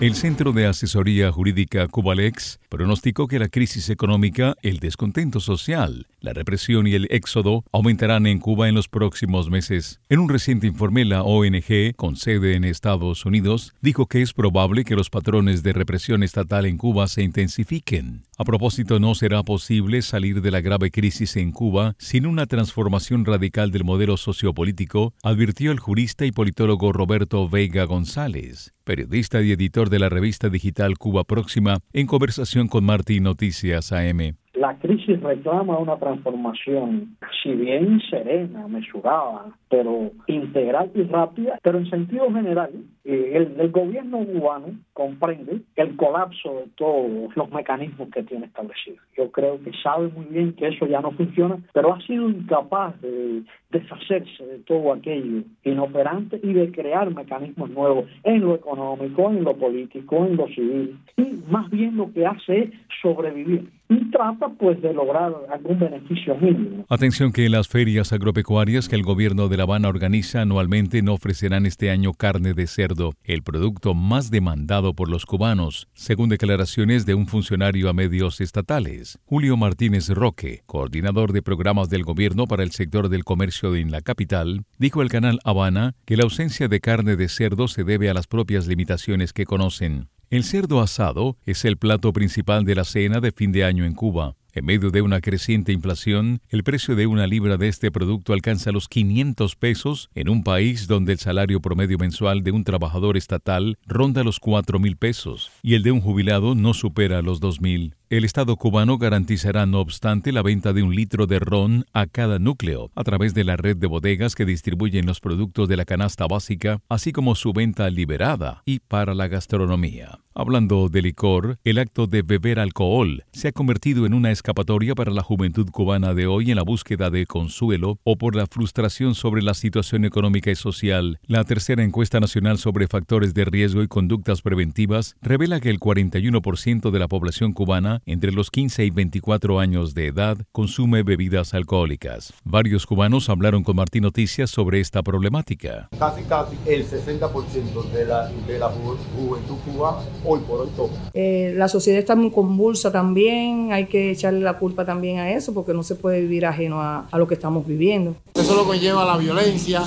El 0.00 0.14
Centro 0.14 0.52
de 0.52 0.64
Asesoría 0.64 1.32
Jurídica 1.32 1.88
Cubalex 1.88 2.60
pronosticó 2.68 3.26
que 3.26 3.40
la 3.40 3.48
crisis 3.48 3.90
económica, 3.90 4.54
el 4.62 4.78
descontento 4.78 5.40
social, 5.40 6.06
la 6.20 6.32
represión 6.32 6.86
y 6.86 6.94
el 6.94 7.08
éxodo 7.10 7.64
aumentarán 7.72 8.28
en 8.28 8.38
Cuba 8.38 8.68
en 8.68 8.76
los 8.76 8.86
próximos 8.86 9.50
meses. 9.50 10.00
En 10.08 10.20
un 10.20 10.28
reciente 10.28 10.68
informe, 10.68 11.04
la 11.04 11.24
ONG, 11.24 11.96
con 11.96 12.14
sede 12.14 12.54
en 12.54 12.62
Estados 12.62 13.26
Unidos, 13.26 13.74
dijo 13.80 14.06
que 14.06 14.22
es 14.22 14.32
probable 14.32 14.84
que 14.84 14.94
los 14.94 15.10
patrones 15.10 15.64
de 15.64 15.72
represión 15.72 16.22
estatal 16.22 16.66
en 16.66 16.78
Cuba 16.78 17.08
se 17.08 17.24
intensifiquen. 17.24 18.22
A 18.36 18.44
propósito, 18.44 19.00
no 19.00 19.16
será 19.16 19.42
posible 19.42 20.02
salir 20.02 20.42
de 20.42 20.52
la 20.52 20.60
grave 20.60 20.92
crisis 20.92 21.34
en 21.34 21.50
Cuba 21.50 21.96
sin 21.98 22.24
una 22.24 22.46
transformación 22.46 23.24
radical 23.24 23.72
del 23.72 23.82
modelo 23.82 24.16
sociopolítico, 24.16 25.12
advirtió 25.24 25.72
el 25.72 25.80
jurista 25.80 26.24
y 26.24 26.30
politólogo 26.30 26.92
Roberto 26.92 27.48
Veiga 27.48 27.82
González, 27.82 28.74
periodista 28.88 29.42
y 29.42 29.52
editor 29.52 29.90
de 29.90 29.98
la 29.98 30.08
revista 30.08 30.48
digital 30.48 30.96
Cuba 30.96 31.24
Próxima, 31.24 31.80
en 31.92 32.06
conversación 32.06 32.68
con 32.68 32.86
Martín 32.86 33.24
Noticias 33.24 33.92
AM. 33.92 34.32
La 34.54 34.76
crisis 34.78 35.20
reclama 35.20 35.78
una 35.78 35.98
transformación, 35.98 37.16
si 37.42 37.52
bien 37.52 38.00
serena, 38.10 38.66
mesurada, 38.66 39.52
pero 39.68 40.10
integral 40.26 40.90
y 40.94 41.02
rápida, 41.02 41.58
pero 41.62 41.78
en 41.78 41.90
sentido 41.90 42.32
general, 42.32 42.70
eh, 43.04 43.32
el, 43.34 43.60
el, 43.60 43.70
gobierno 43.70 44.24
cubano 44.24 44.68
comprende 44.94 45.60
el 45.76 45.94
colapso 45.96 46.54
de 46.54 46.66
todos 46.74 47.36
los 47.36 47.50
mecanismos 47.52 48.08
que 48.10 48.22
tiene 48.22 48.46
establecidos. 48.46 48.98
Yo 49.16 49.30
creo 49.30 49.62
que 49.62 49.70
sabe 49.82 50.08
muy 50.08 50.24
bien 50.24 50.54
que 50.54 50.68
eso 50.68 50.86
ya 50.86 51.02
no 51.02 51.12
funciona, 51.12 51.58
pero 51.74 51.94
ha 51.94 52.00
sido 52.00 52.28
incapaz 52.28 52.98
de 53.02 53.42
deshacerse 53.70 54.46
de 54.46 54.58
todo 54.60 54.92
aquello 54.92 55.42
inoperante 55.64 56.40
y 56.42 56.52
de 56.52 56.70
crear 56.70 57.14
mecanismos 57.14 57.70
nuevos 57.70 58.06
en 58.24 58.40
lo 58.40 58.54
económico, 58.54 59.30
en 59.30 59.44
lo 59.44 59.56
político, 59.56 60.24
en 60.24 60.36
lo 60.36 60.48
civil. 60.48 60.98
Y 61.16 61.42
más 61.50 61.68
bien 61.70 61.96
lo 61.96 62.12
que 62.12 62.26
hace 62.26 62.58
es 62.62 62.70
sobrevivir 63.02 63.68
y 63.90 64.10
trata 64.10 64.48
pues 64.58 64.80
de 64.82 64.92
lograr 64.92 65.32
algún 65.50 65.78
beneficio 65.78 66.36
mínimo. 66.36 66.84
Atención 66.88 67.32
que 67.32 67.48
las 67.48 67.68
ferias 67.68 68.12
agropecuarias 68.12 68.88
que 68.88 68.96
el 68.96 69.02
gobierno 69.02 69.48
de 69.48 69.56
La 69.56 69.62
Habana 69.62 69.88
organiza 69.88 70.42
anualmente 70.42 71.00
no 71.02 71.14
ofrecerán 71.14 71.64
este 71.64 71.90
año 71.90 72.12
carne 72.12 72.52
de 72.52 72.66
cerdo, 72.66 73.14
el 73.24 73.42
producto 73.42 73.94
más 73.94 74.30
demandado 74.30 74.92
por 74.92 75.08
los 75.08 75.24
cubanos, 75.24 75.88
según 75.94 76.28
declaraciones 76.28 77.06
de 77.06 77.14
un 77.14 77.26
funcionario 77.26 77.88
a 77.88 77.94
medios 77.94 78.40
estatales. 78.40 79.18
Julio 79.24 79.56
Martínez 79.56 80.10
Roque, 80.10 80.62
coordinador 80.66 81.32
de 81.32 81.42
programas 81.42 81.88
del 81.88 82.04
gobierno 82.04 82.46
para 82.46 82.62
el 82.62 82.72
sector 82.72 83.08
del 83.08 83.24
comercio 83.24 83.57
en 83.62 83.90
la 83.90 84.00
capital, 84.00 84.64
dijo 84.78 85.00
al 85.00 85.08
canal 85.08 85.40
Habana 85.44 85.94
que 86.04 86.16
la 86.16 86.22
ausencia 86.22 86.68
de 86.68 86.80
carne 86.80 87.16
de 87.16 87.28
cerdo 87.28 87.68
se 87.68 87.84
debe 87.84 88.08
a 88.08 88.14
las 88.14 88.26
propias 88.26 88.66
limitaciones 88.66 89.32
que 89.32 89.46
conocen. 89.46 90.08
El 90.30 90.44
cerdo 90.44 90.80
asado 90.80 91.36
es 91.44 91.64
el 91.64 91.76
plato 91.76 92.12
principal 92.12 92.64
de 92.64 92.74
la 92.74 92.84
cena 92.84 93.20
de 93.20 93.32
fin 93.32 93.50
de 93.50 93.64
año 93.64 93.84
en 93.84 93.94
Cuba. 93.94 94.36
En 94.54 94.64
medio 94.64 94.90
de 94.90 95.02
una 95.02 95.20
creciente 95.20 95.72
inflación, 95.72 96.40
el 96.48 96.64
precio 96.64 96.96
de 96.96 97.06
una 97.06 97.26
libra 97.26 97.58
de 97.58 97.68
este 97.68 97.90
producto 97.90 98.32
alcanza 98.32 98.72
los 98.72 98.88
500 98.88 99.56
pesos 99.56 100.10
en 100.14 100.28
un 100.28 100.42
país 100.42 100.88
donde 100.88 101.12
el 101.12 101.18
salario 101.18 101.60
promedio 101.60 101.98
mensual 101.98 102.42
de 102.42 102.52
un 102.52 102.64
trabajador 102.64 103.16
estatal 103.16 103.78
ronda 103.86 104.24
los 104.24 104.40
4 104.40 104.78
mil 104.78 104.96
pesos 104.96 105.50
y 105.62 105.74
el 105.74 105.82
de 105.82 105.92
un 105.92 106.00
jubilado 106.00 106.54
no 106.54 106.72
supera 106.72 107.20
los 107.20 107.40
2 107.40 107.60
mil. 107.60 107.94
El 108.10 108.24
Estado 108.24 108.56
cubano 108.56 108.96
garantizará, 108.96 109.66
no 109.66 109.80
obstante, 109.80 110.32
la 110.32 110.40
venta 110.40 110.72
de 110.72 110.82
un 110.82 110.94
litro 110.94 111.26
de 111.26 111.38
ron 111.40 111.84
a 111.92 112.06
cada 112.06 112.38
núcleo 112.38 112.90
a 112.94 113.04
través 113.04 113.34
de 113.34 113.44
la 113.44 113.58
red 113.58 113.76
de 113.76 113.86
bodegas 113.86 114.34
que 114.34 114.46
distribuyen 114.46 115.04
los 115.04 115.20
productos 115.20 115.68
de 115.68 115.76
la 115.76 115.84
canasta 115.84 116.26
básica, 116.26 116.80
así 116.88 117.12
como 117.12 117.34
su 117.34 117.52
venta 117.52 117.90
liberada 117.90 118.62
y 118.64 118.78
para 118.78 119.14
la 119.14 119.28
gastronomía. 119.28 120.20
Hablando 120.40 120.88
de 120.88 121.02
licor, 121.02 121.58
el 121.64 121.78
acto 121.78 122.06
de 122.06 122.22
beber 122.22 122.60
alcohol 122.60 123.24
se 123.32 123.48
ha 123.48 123.52
convertido 123.52 124.06
en 124.06 124.14
una 124.14 124.30
escapatoria 124.30 124.94
para 124.94 125.10
la 125.10 125.24
juventud 125.24 125.68
cubana 125.72 126.14
de 126.14 126.28
hoy 126.28 126.52
en 126.52 126.56
la 126.58 126.62
búsqueda 126.62 127.10
de 127.10 127.26
consuelo 127.26 127.98
o 128.04 128.14
por 128.14 128.36
la 128.36 128.46
frustración 128.46 129.16
sobre 129.16 129.42
la 129.42 129.54
situación 129.54 130.04
económica 130.04 130.52
y 130.52 130.54
social. 130.54 131.18
La 131.26 131.42
tercera 131.42 131.82
encuesta 131.82 132.20
nacional 132.20 132.58
sobre 132.58 132.86
factores 132.86 133.34
de 133.34 133.46
riesgo 133.46 133.82
y 133.82 133.88
conductas 133.88 134.40
preventivas 134.40 135.16
revela 135.20 135.58
que 135.58 135.70
el 135.70 135.80
41% 135.80 136.92
de 136.92 136.98
la 137.00 137.08
población 137.08 137.52
cubana 137.52 138.00
entre 138.06 138.30
los 138.30 138.52
15 138.52 138.84
y 138.84 138.90
24 138.90 139.58
años 139.58 139.92
de 139.92 140.06
edad 140.06 140.38
consume 140.52 141.02
bebidas 141.02 141.52
alcohólicas. 141.52 142.32
Varios 142.44 142.86
cubanos 142.86 143.28
hablaron 143.28 143.64
con 143.64 143.74
Martín 143.74 144.04
Noticias 144.04 144.52
sobre 144.52 144.78
esta 144.78 145.02
problemática. 145.02 145.88
Casi, 145.98 146.22
casi 146.22 146.56
el 146.64 146.86
60% 146.86 147.90
de 147.90 148.04
la, 148.04 148.28
de 148.28 148.58
la 148.60 148.68
ju 148.68 148.96
juventud 149.16 149.56
cubana 149.64 149.98
hoy 150.28 150.40
por 150.40 150.60
hoy 150.60 150.68
toma. 150.76 150.92
Eh, 151.14 151.54
la 151.56 151.68
sociedad 151.68 151.98
está 151.98 152.14
muy 152.14 152.30
convulsa 152.30 152.92
también, 152.92 153.72
hay 153.72 153.86
que 153.86 154.10
echarle 154.10 154.40
la 154.40 154.58
culpa 154.58 154.84
también 154.84 155.18
a 155.18 155.30
eso 155.32 155.54
porque 155.54 155.72
no 155.72 155.82
se 155.82 155.94
puede 155.94 156.20
vivir 156.20 156.44
ajeno 156.46 156.80
a, 156.82 157.06
a 157.10 157.18
lo 157.18 157.26
que 157.26 157.34
estamos 157.34 157.66
viviendo. 157.66 158.14
Eso 158.34 158.54
lo 158.54 158.64
conlleva 158.64 159.04
la 159.04 159.16
violencia, 159.16 159.82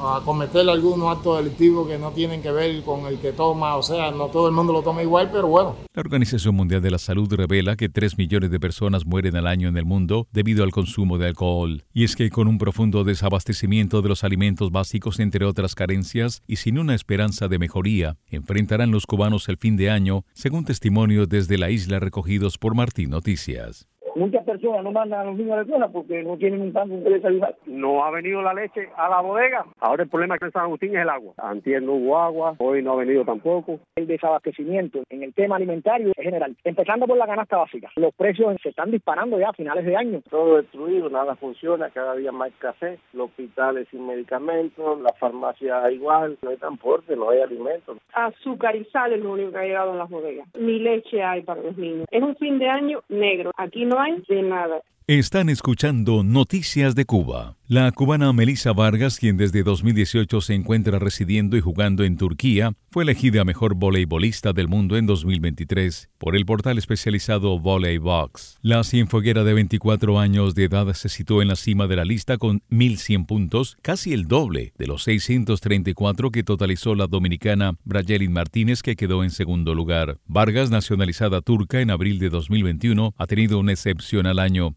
a 0.00 0.20
cometer 0.24 0.68
algunos 0.68 1.16
actos 1.16 1.38
delictivos 1.38 1.88
que 1.88 1.98
no 1.98 2.10
tienen 2.10 2.42
que 2.42 2.50
ver 2.50 2.82
con 2.82 3.06
el 3.06 3.18
que 3.18 3.32
toma, 3.32 3.76
o 3.76 3.82
sea, 3.82 4.10
no 4.10 4.28
todo 4.28 4.48
el 4.48 4.54
mundo 4.54 4.72
lo 4.72 4.82
toma 4.82 5.02
igual, 5.02 5.30
pero 5.32 5.48
bueno. 5.48 5.76
La 5.94 6.00
Organización 6.00 6.54
Mundial 6.54 6.82
de 6.82 6.90
la 6.90 6.98
Salud 6.98 7.32
revela 7.32 7.76
que 7.76 7.88
3 7.88 8.18
millones 8.18 8.50
de 8.50 8.60
personas 8.60 9.06
mueren 9.06 9.36
al 9.36 9.46
año 9.46 9.68
en 9.68 9.76
el 9.76 9.84
mundo 9.84 10.26
debido 10.32 10.64
al 10.64 10.70
consumo 10.70 11.18
de 11.18 11.28
alcohol. 11.28 11.84
Y 11.92 12.04
es 12.04 12.16
que 12.16 12.30
con 12.30 12.48
un 12.48 12.58
profundo 12.58 13.04
desabastecimiento 13.04 14.02
de 14.02 14.08
los 14.08 14.24
alimentos 14.24 14.70
básicos, 14.70 15.20
entre 15.20 15.44
otras 15.44 15.74
carencias, 15.74 16.42
y 16.46 16.56
sin 16.56 16.78
una 16.78 16.94
esperanza 16.94 17.48
de 17.48 17.58
mejoría, 17.58 18.16
enfrentarán 18.28 18.90
los 18.90 19.06
cubanos 19.06 19.48
el 19.48 19.56
fin 19.56 19.76
de 19.76 19.90
año, 19.90 20.24
según 20.34 20.64
testimonios 20.64 21.28
desde 21.28 21.58
la 21.58 21.70
isla 21.70 22.00
recogidos 22.00 22.58
por 22.58 22.74
Martín 22.74 23.10
Noticias. 23.10 23.88
Muchas 24.16 24.44
personas 24.44 24.84
no 24.84 24.92
mandan 24.92 25.20
a 25.20 25.24
los 25.24 25.36
niños 25.36 25.52
a 25.52 25.56
la 25.56 25.62
escuela 25.62 25.88
porque 25.88 26.22
no 26.22 26.36
tienen 26.36 26.60
un 26.60 26.72
pan 26.72 26.88
de 26.88 27.10
desayunar. 27.10 27.56
No 27.66 28.04
ha 28.04 28.10
venido 28.10 28.42
la 28.42 28.54
leche 28.54 28.88
a 28.96 29.08
la 29.08 29.20
bodega. 29.20 29.64
Ahora 29.80 30.04
el 30.04 30.08
problema 30.08 30.38
que 30.38 30.46
en 30.46 30.52
San 30.52 30.62
Agustín 30.62 30.94
es 30.94 31.02
el 31.02 31.08
agua. 31.08 31.34
Antier 31.36 31.82
no 31.82 31.94
hubo 31.94 32.18
agua, 32.18 32.54
hoy 32.58 32.82
no 32.82 32.92
ha 32.92 32.96
venido 32.96 33.24
tampoco. 33.24 33.80
El 33.96 34.06
desabastecimiento 34.06 35.02
en 35.10 35.24
el 35.24 35.34
tema 35.34 35.56
alimentario 35.56 36.12
es 36.16 36.24
general. 36.24 36.56
Empezando 36.62 37.06
por 37.06 37.16
la 37.16 37.26
canasta 37.26 37.56
básica. 37.56 37.90
Los 37.96 38.14
precios 38.14 38.56
se 38.62 38.68
están 38.68 38.90
disparando 38.90 39.38
ya 39.38 39.48
a 39.48 39.52
finales 39.52 39.84
de 39.84 39.96
año. 39.96 40.22
Todo 40.30 40.56
destruido, 40.58 41.10
nada 41.10 41.34
funciona, 41.34 41.90
cada 41.90 42.14
día 42.14 42.30
más 42.30 42.50
escasez. 42.50 43.00
Los 43.12 43.30
hospitales 43.30 43.88
sin 43.90 44.06
medicamentos, 44.06 45.00
la 45.00 45.12
farmacia 45.14 45.90
igual, 45.90 46.38
no 46.42 46.50
hay 46.50 46.56
transporte, 46.56 47.16
no 47.16 47.30
hay 47.30 47.40
alimentos. 47.40 47.98
Azúcar 48.12 48.76
y 48.76 48.84
sal 48.86 49.12
es 49.12 49.20
lo 49.20 49.32
único 49.32 49.50
que 49.50 49.58
ha 49.58 49.64
llegado 49.64 49.92
en 49.92 49.98
las 49.98 50.08
bodegas. 50.08 50.46
Ni 50.58 50.78
leche 50.78 51.22
hay 51.22 51.42
para 51.42 51.62
los 51.62 51.76
niños. 51.76 52.06
Es 52.10 52.22
un 52.22 52.36
fin 52.36 52.58
de 52.58 52.68
año 52.68 53.00
negro. 53.08 53.50
Aquí 53.56 53.84
no 53.84 53.98
hay 53.98 54.03
de 54.28 54.42
nada. 54.42 54.82
Están 55.06 55.50
escuchando 55.50 56.24
Noticias 56.24 56.94
de 56.94 57.04
Cuba. 57.04 57.58
La 57.66 57.92
cubana 57.92 58.30
Melissa 58.32 58.72
Vargas, 58.72 59.18
quien 59.18 59.38
desde 59.38 59.62
2018 59.62 60.42
se 60.42 60.54
encuentra 60.54 60.98
residiendo 60.98 61.56
y 61.56 61.62
jugando 61.62 62.04
en 62.04 62.18
Turquía, 62.18 62.72
fue 62.90 63.04
elegida 63.04 63.44
mejor 63.44 63.74
voleibolista 63.74 64.52
del 64.52 64.68
mundo 64.68 64.98
en 64.98 65.06
2023 65.06 66.10
por 66.18 66.36
el 66.36 66.44
portal 66.46 66.78
especializado 66.78 67.58
Volleybox. 67.58 68.58
La 68.62 68.84
cienfueguera 68.84 69.44
de 69.44 69.54
24 69.54 70.18
años 70.18 70.54
de 70.54 70.64
edad 70.64 70.92
se 70.92 71.08
situó 71.08 71.42
en 71.42 71.48
la 71.48 71.56
cima 71.56 71.86
de 71.86 71.96
la 71.96 72.04
lista 72.04 72.36
con 72.36 72.60
1.100 72.70 73.26
puntos, 73.26 73.76
casi 73.82 74.12
el 74.12 74.26
doble 74.26 74.74
de 74.78 74.86
los 74.86 75.02
634 75.04 76.30
que 76.30 76.44
totalizó 76.44 76.94
la 76.94 77.06
dominicana 77.06 77.76
Brayelin 77.84 78.32
Martínez, 78.32 78.82
que 78.82 78.96
quedó 78.96 79.24
en 79.24 79.30
segundo 79.30 79.74
lugar. 79.74 80.18
Vargas, 80.26 80.70
nacionalizada 80.70 81.40
turca 81.40 81.80
en 81.80 81.90
abril 81.90 82.18
de 82.18 82.28
2021, 82.28 83.14
ha 83.16 83.26
tenido 83.26 83.58
un 83.58 83.70
excepcional 83.70 84.38
año. 84.38 84.76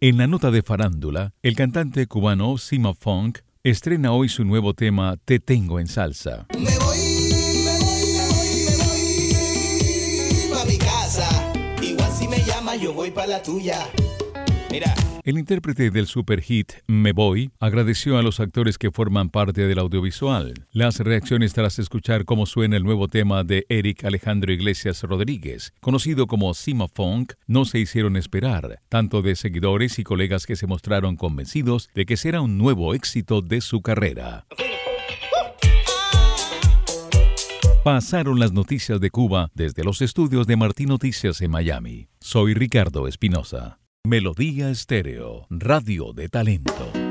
En 0.00 0.18
la 0.18 0.26
nota 0.26 0.50
de 0.50 0.62
farándula, 0.62 1.32
el 1.42 1.56
cantante 1.56 2.06
cubano 2.06 2.58
Sima 2.58 2.94
Funk 2.94 3.38
estrena 3.64 4.12
hoy 4.12 4.28
su 4.28 4.44
nuevo 4.44 4.74
tema 4.74 5.16
Te 5.24 5.40
tengo 5.40 5.80
en 5.80 5.86
salsa. 5.86 6.46
Me 6.52 6.78
voy, 6.78 6.98
me 7.64 7.78
voy, 7.80 8.06
me 8.14 8.28
voy, 8.28 8.50
me 8.64 8.76
voy 11.96 12.16
si 12.18 12.28
me 12.28 12.38
llama 12.44 12.76
yo 12.76 12.92
voy 12.92 13.10
para 13.10 13.26
la 13.26 13.42
tuya. 13.42 13.78
El 15.24 15.38
intérprete 15.38 15.90
del 15.90 16.06
superhit 16.06 16.72
Me 16.86 17.12
Voy 17.12 17.50
agradeció 17.58 18.16
a 18.16 18.22
los 18.22 18.38
actores 18.38 18.78
que 18.78 18.92
forman 18.92 19.28
parte 19.28 19.66
del 19.66 19.78
audiovisual. 19.78 20.54
Las 20.70 21.00
reacciones 21.00 21.52
tras 21.52 21.78
escuchar 21.78 22.24
cómo 22.24 22.46
suena 22.46 22.76
el 22.76 22.84
nuevo 22.84 23.08
tema 23.08 23.42
de 23.42 23.66
Eric 23.68 24.04
Alejandro 24.04 24.52
Iglesias 24.52 25.02
Rodríguez, 25.02 25.72
conocido 25.80 26.26
como 26.26 26.54
Sima 26.54 26.86
Funk, 26.88 27.32
no 27.46 27.64
se 27.64 27.78
hicieron 27.78 28.16
esperar, 28.16 28.80
tanto 28.88 29.20
de 29.20 29.34
seguidores 29.34 29.98
y 29.98 30.04
colegas 30.04 30.46
que 30.46 30.56
se 30.56 30.66
mostraron 30.66 31.16
convencidos 31.16 31.90
de 31.94 32.06
que 32.06 32.16
será 32.16 32.40
un 32.40 32.56
nuevo 32.56 32.94
éxito 32.94 33.42
de 33.42 33.60
su 33.60 33.82
carrera. 33.82 34.46
Pasaron 37.82 38.40
las 38.40 38.52
noticias 38.52 39.00
de 39.00 39.10
Cuba 39.10 39.50
desde 39.54 39.84
los 39.84 40.02
estudios 40.02 40.46
de 40.46 40.56
Martín 40.56 40.88
Noticias 40.88 41.40
en 41.40 41.52
Miami. 41.52 42.08
Soy 42.20 42.54
Ricardo 42.54 43.06
Espinosa. 43.06 43.78
Melodía 44.08 44.70
Estéreo, 44.70 45.48
radio 45.50 46.12
de 46.12 46.28
talento. 46.28 47.05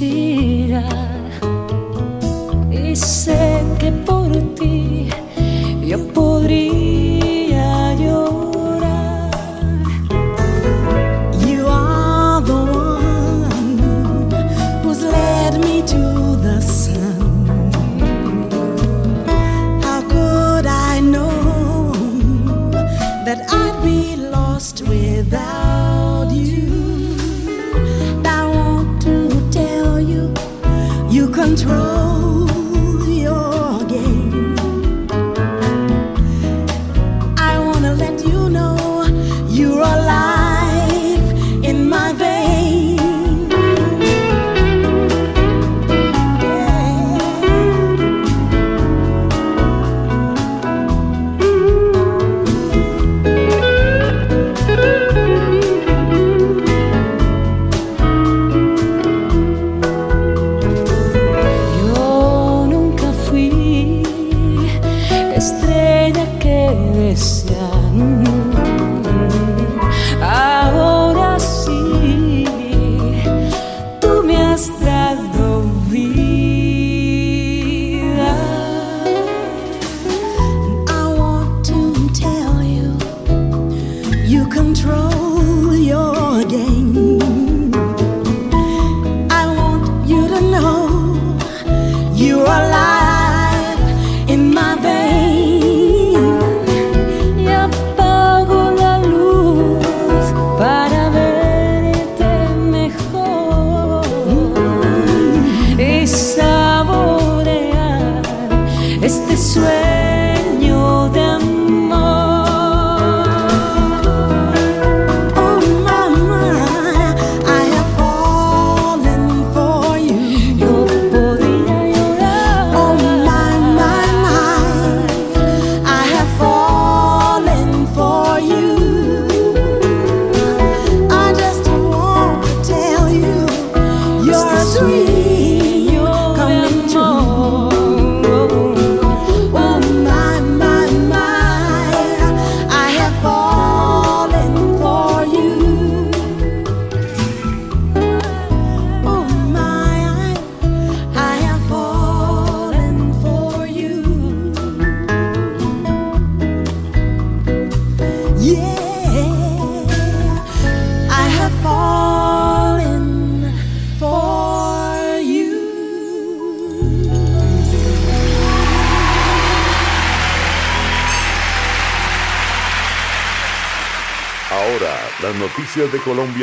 Me. 0.00 0.87
Control 31.68 31.97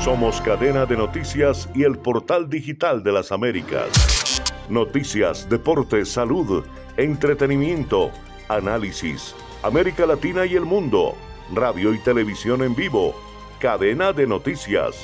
Somos 0.05 0.41
cadena 0.43 0.87
de 0.87 0.97
noticias 0.97 1.69
y 1.75 1.83
el 1.83 1.99
portal 1.99 2.49
digital 2.49 3.03
de 3.03 3.11
las 3.11 3.33
Américas. 3.33 4.41
Noticias, 4.69 5.49
deportes, 5.49 6.11
salud, 6.11 6.65
entretenimiento, 6.97 8.13
análisis, 8.49 9.35
América 9.65 10.07
Latina 10.07 10.47
y 10.47 10.55
el 10.55 10.65
mundo, 10.65 11.17
radio 11.53 11.93
y 11.93 11.99
televisión 11.99 12.63
en 12.63 12.77
vivo, 12.77 13.17
cadena 13.59 14.13
de 14.13 14.29
noticias. 14.29 14.95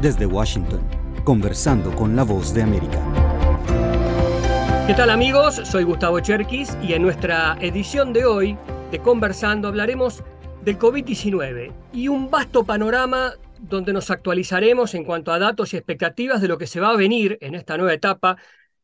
Desde 0.00 0.26
Washington, 0.26 0.80
conversando 1.24 1.90
con 1.90 2.14
la 2.14 2.22
voz 2.22 2.54
de 2.54 2.62
América. 2.62 3.02
¿Qué 4.86 4.94
tal 4.94 5.10
amigos? 5.10 5.56
Soy 5.64 5.82
Gustavo 5.82 6.20
Cherkis 6.20 6.78
y 6.80 6.92
en 6.92 7.02
nuestra 7.02 7.58
edición 7.60 8.12
de 8.12 8.24
hoy 8.24 8.56
de 8.92 9.00
Conversando 9.00 9.66
hablaremos 9.66 10.22
del 10.62 10.78
COVID-19 10.78 11.72
y 11.92 12.06
un 12.06 12.30
vasto 12.30 12.62
panorama 12.62 13.32
donde 13.58 13.92
nos 13.92 14.12
actualizaremos 14.12 14.94
en 14.94 15.02
cuanto 15.02 15.32
a 15.32 15.40
datos 15.40 15.74
y 15.74 15.76
expectativas 15.78 16.40
de 16.40 16.46
lo 16.46 16.58
que 16.58 16.68
se 16.68 16.78
va 16.78 16.90
a 16.90 16.96
venir 16.96 17.36
en 17.40 17.56
esta 17.56 17.76
nueva 17.76 17.92
etapa 17.92 18.36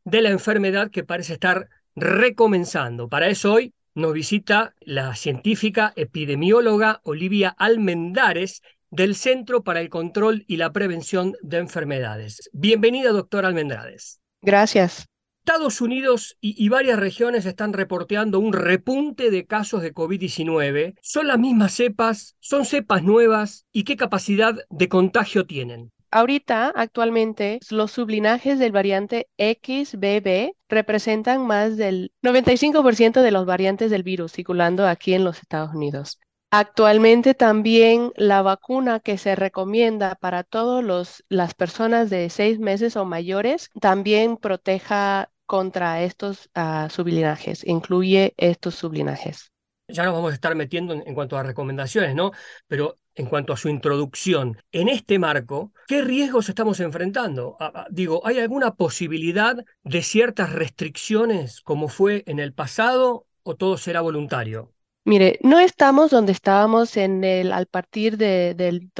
de 0.02 0.20
la 0.20 0.30
enfermedad 0.30 0.90
que 0.90 1.04
parece 1.04 1.34
estar 1.34 1.68
recomenzando. 1.94 3.08
Para 3.08 3.28
eso 3.28 3.52
hoy 3.52 3.72
nos 3.94 4.12
visita 4.12 4.74
la 4.80 5.14
científica 5.14 5.92
epidemióloga 5.94 7.00
Olivia 7.04 7.54
Almendares 7.56 8.62
del 8.94 9.16
Centro 9.16 9.64
para 9.64 9.80
el 9.80 9.88
Control 9.88 10.44
y 10.46 10.56
la 10.56 10.72
Prevención 10.72 11.34
de 11.42 11.58
Enfermedades. 11.58 12.48
Bienvenida, 12.52 13.10
doctora 13.10 13.48
Almendares. 13.48 14.20
Gracias. 14.40 15.06
Estados 15.44 15.80
Unidos 15.80 16.38
y, 16.40 16.54
y, 16.64 16.68
varias 16.68 16.98
regiones 16.98 17.44
están 17.44 17.74
reporteando 17.74 18.38
un 18.38 18.52
repunte 18.52 19.30
de 19.30 19.46
casos 19.46 19.82
de 19.82 19.92
COVID-19. 19.92 20.94
¿Son 21.02 21.26
las 21.26 21.38
mismas 21.38 21.74
cepas? 21.74 22.36
¿Son 22.38 22.64
cepas 22.64 23.02
nuevas? 23.02 23.66
¿Y 23.72 23.84
qué 23.84 23.96
capacidad 23.96 24.54
de 24.70 24.88
contagio 24.88 25.44
tienen? 25.44 25.90
Ahorita, 26.10 26.72
actualmente, 26.76 27.58
los 27.70 27.90
sublinajes 27.90 28.60
del 28.60 28.70
variante 28.70 29.26
XBB 29.36 30.52
representan 30.68 31.44
más 31.44 31.76
del 31.76 32.12
95% 32.22 33.20
de 33.20 33.30
los 33.32 33.44
variantes 33.44 33.90
del 33.90 34.04
virus 34.04 34.32
circulando 34.32 34.86
aquí 34.86 35.14
en 35.14 35.24
los 35.24 35.40
Estados 35.40 35.74
Unidos. 35.74 36.20
Actualmente 36.56 37.34
también 37.34 38.12
la 38.14 38.40
vacuna 38.40 39.00
que 39.00 39.18
se 39.18 39.34
recomienda 39.34 40.14
para 40.14 40.44
todas 40.44 41.24
las 41.28 41.52
personas 41.52 42.10
de 42.10 42.30
seis 42.30 42.60
meses 42.60 42.94
o 42.94 43.04
mayores 43.04 43.70
también 43.80 44.36
proteja 44.36 45.32
contra 45.46 46.04
estos 46.04 46.50
uh, 46.54 46.88
sublinajes, 46.90 47.66
incluye 47.66 48.34
estos 48.36 48.76
sublinajes. 48.76 49.50
Ya 49.88 50.04
nos 50.04 50.14
vamos 50.14 50.30
a 50.30 50.34
estar 50.34 50.54
metiendo 50.54 50.94
en, 50.94 51.12
cuanto 51.16 51.36
a 51.36 51.42
recomendaciones, 51.42 52.14
¿no? 52.14 52.30
Pero 52.68 53.00
en 53.16 53.26
cuanto 53.26 53.52
a 53.52 53.56
su 53.56 53.68
introducción, 53.68 54.56
en 54.70 54.88
este 54.88 55.18
marco, 55.18 55.72
¿qué 55.88 56.02
riesgos 56.02 56.48
estamos 56.48 56.78
enfrentando? 56.78 57.56
Ah, 57.58 57.88
digo, 57.90 58.24
¿hay 58.24 58.38
alguna 58.38 58.76
posibilidad 58.76 59.56
de 59.82 60.02
ciertas 60.02 60.52
restricciones 60.52 61.62
como 61.62 61.88
fue 61.88 62.22
en 62.26 62.38
el 62.38 62.52
pasado 62.52 63.26
o 63.42 63.56
todo 63.56 63.76
será 63.76 64.02
voluntario? 64.02 64.73
Mire, 65.04 65.38
no 65.42 65.58
estamos 65.60 66.10
donde 66.10 66.32
estábamos 66.32 66.96
en 66.96 67.24
el, 67.24 67.52
al 67.52 67.66
partir 67.66 68.16
de, 68.16 68.54
del, 68.54 68.90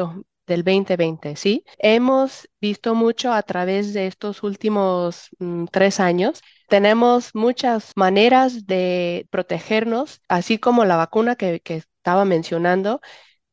del 0.46 0.62
2020, 0.64 1.36
¿sí? 1.36 1.64
Hemos 1.78 2.48
visto 2.60 2.94
mucho 2.94 3.32
a 3.32 3.42
través 3.42 3.94
de 3.94 4.06
estos 4.06 4.42
últimos 4.42 5.30
mm, 5.38 5.64
tres 5.72 6.00
años. 6.00 6.42
Tenemos 6.68 7.34
muchas 7.34 7.92
maneras 7.96 8.66
de 8.66 9.26
protegernos, 9.30 10.20
así 10.28 10.58
como 10.58 10.84
la 10.84 10.96
vacuna 10.96 11.36
que, 11.36 11.62
estaba 11.64 12.24
mencionando. 12.26 13.00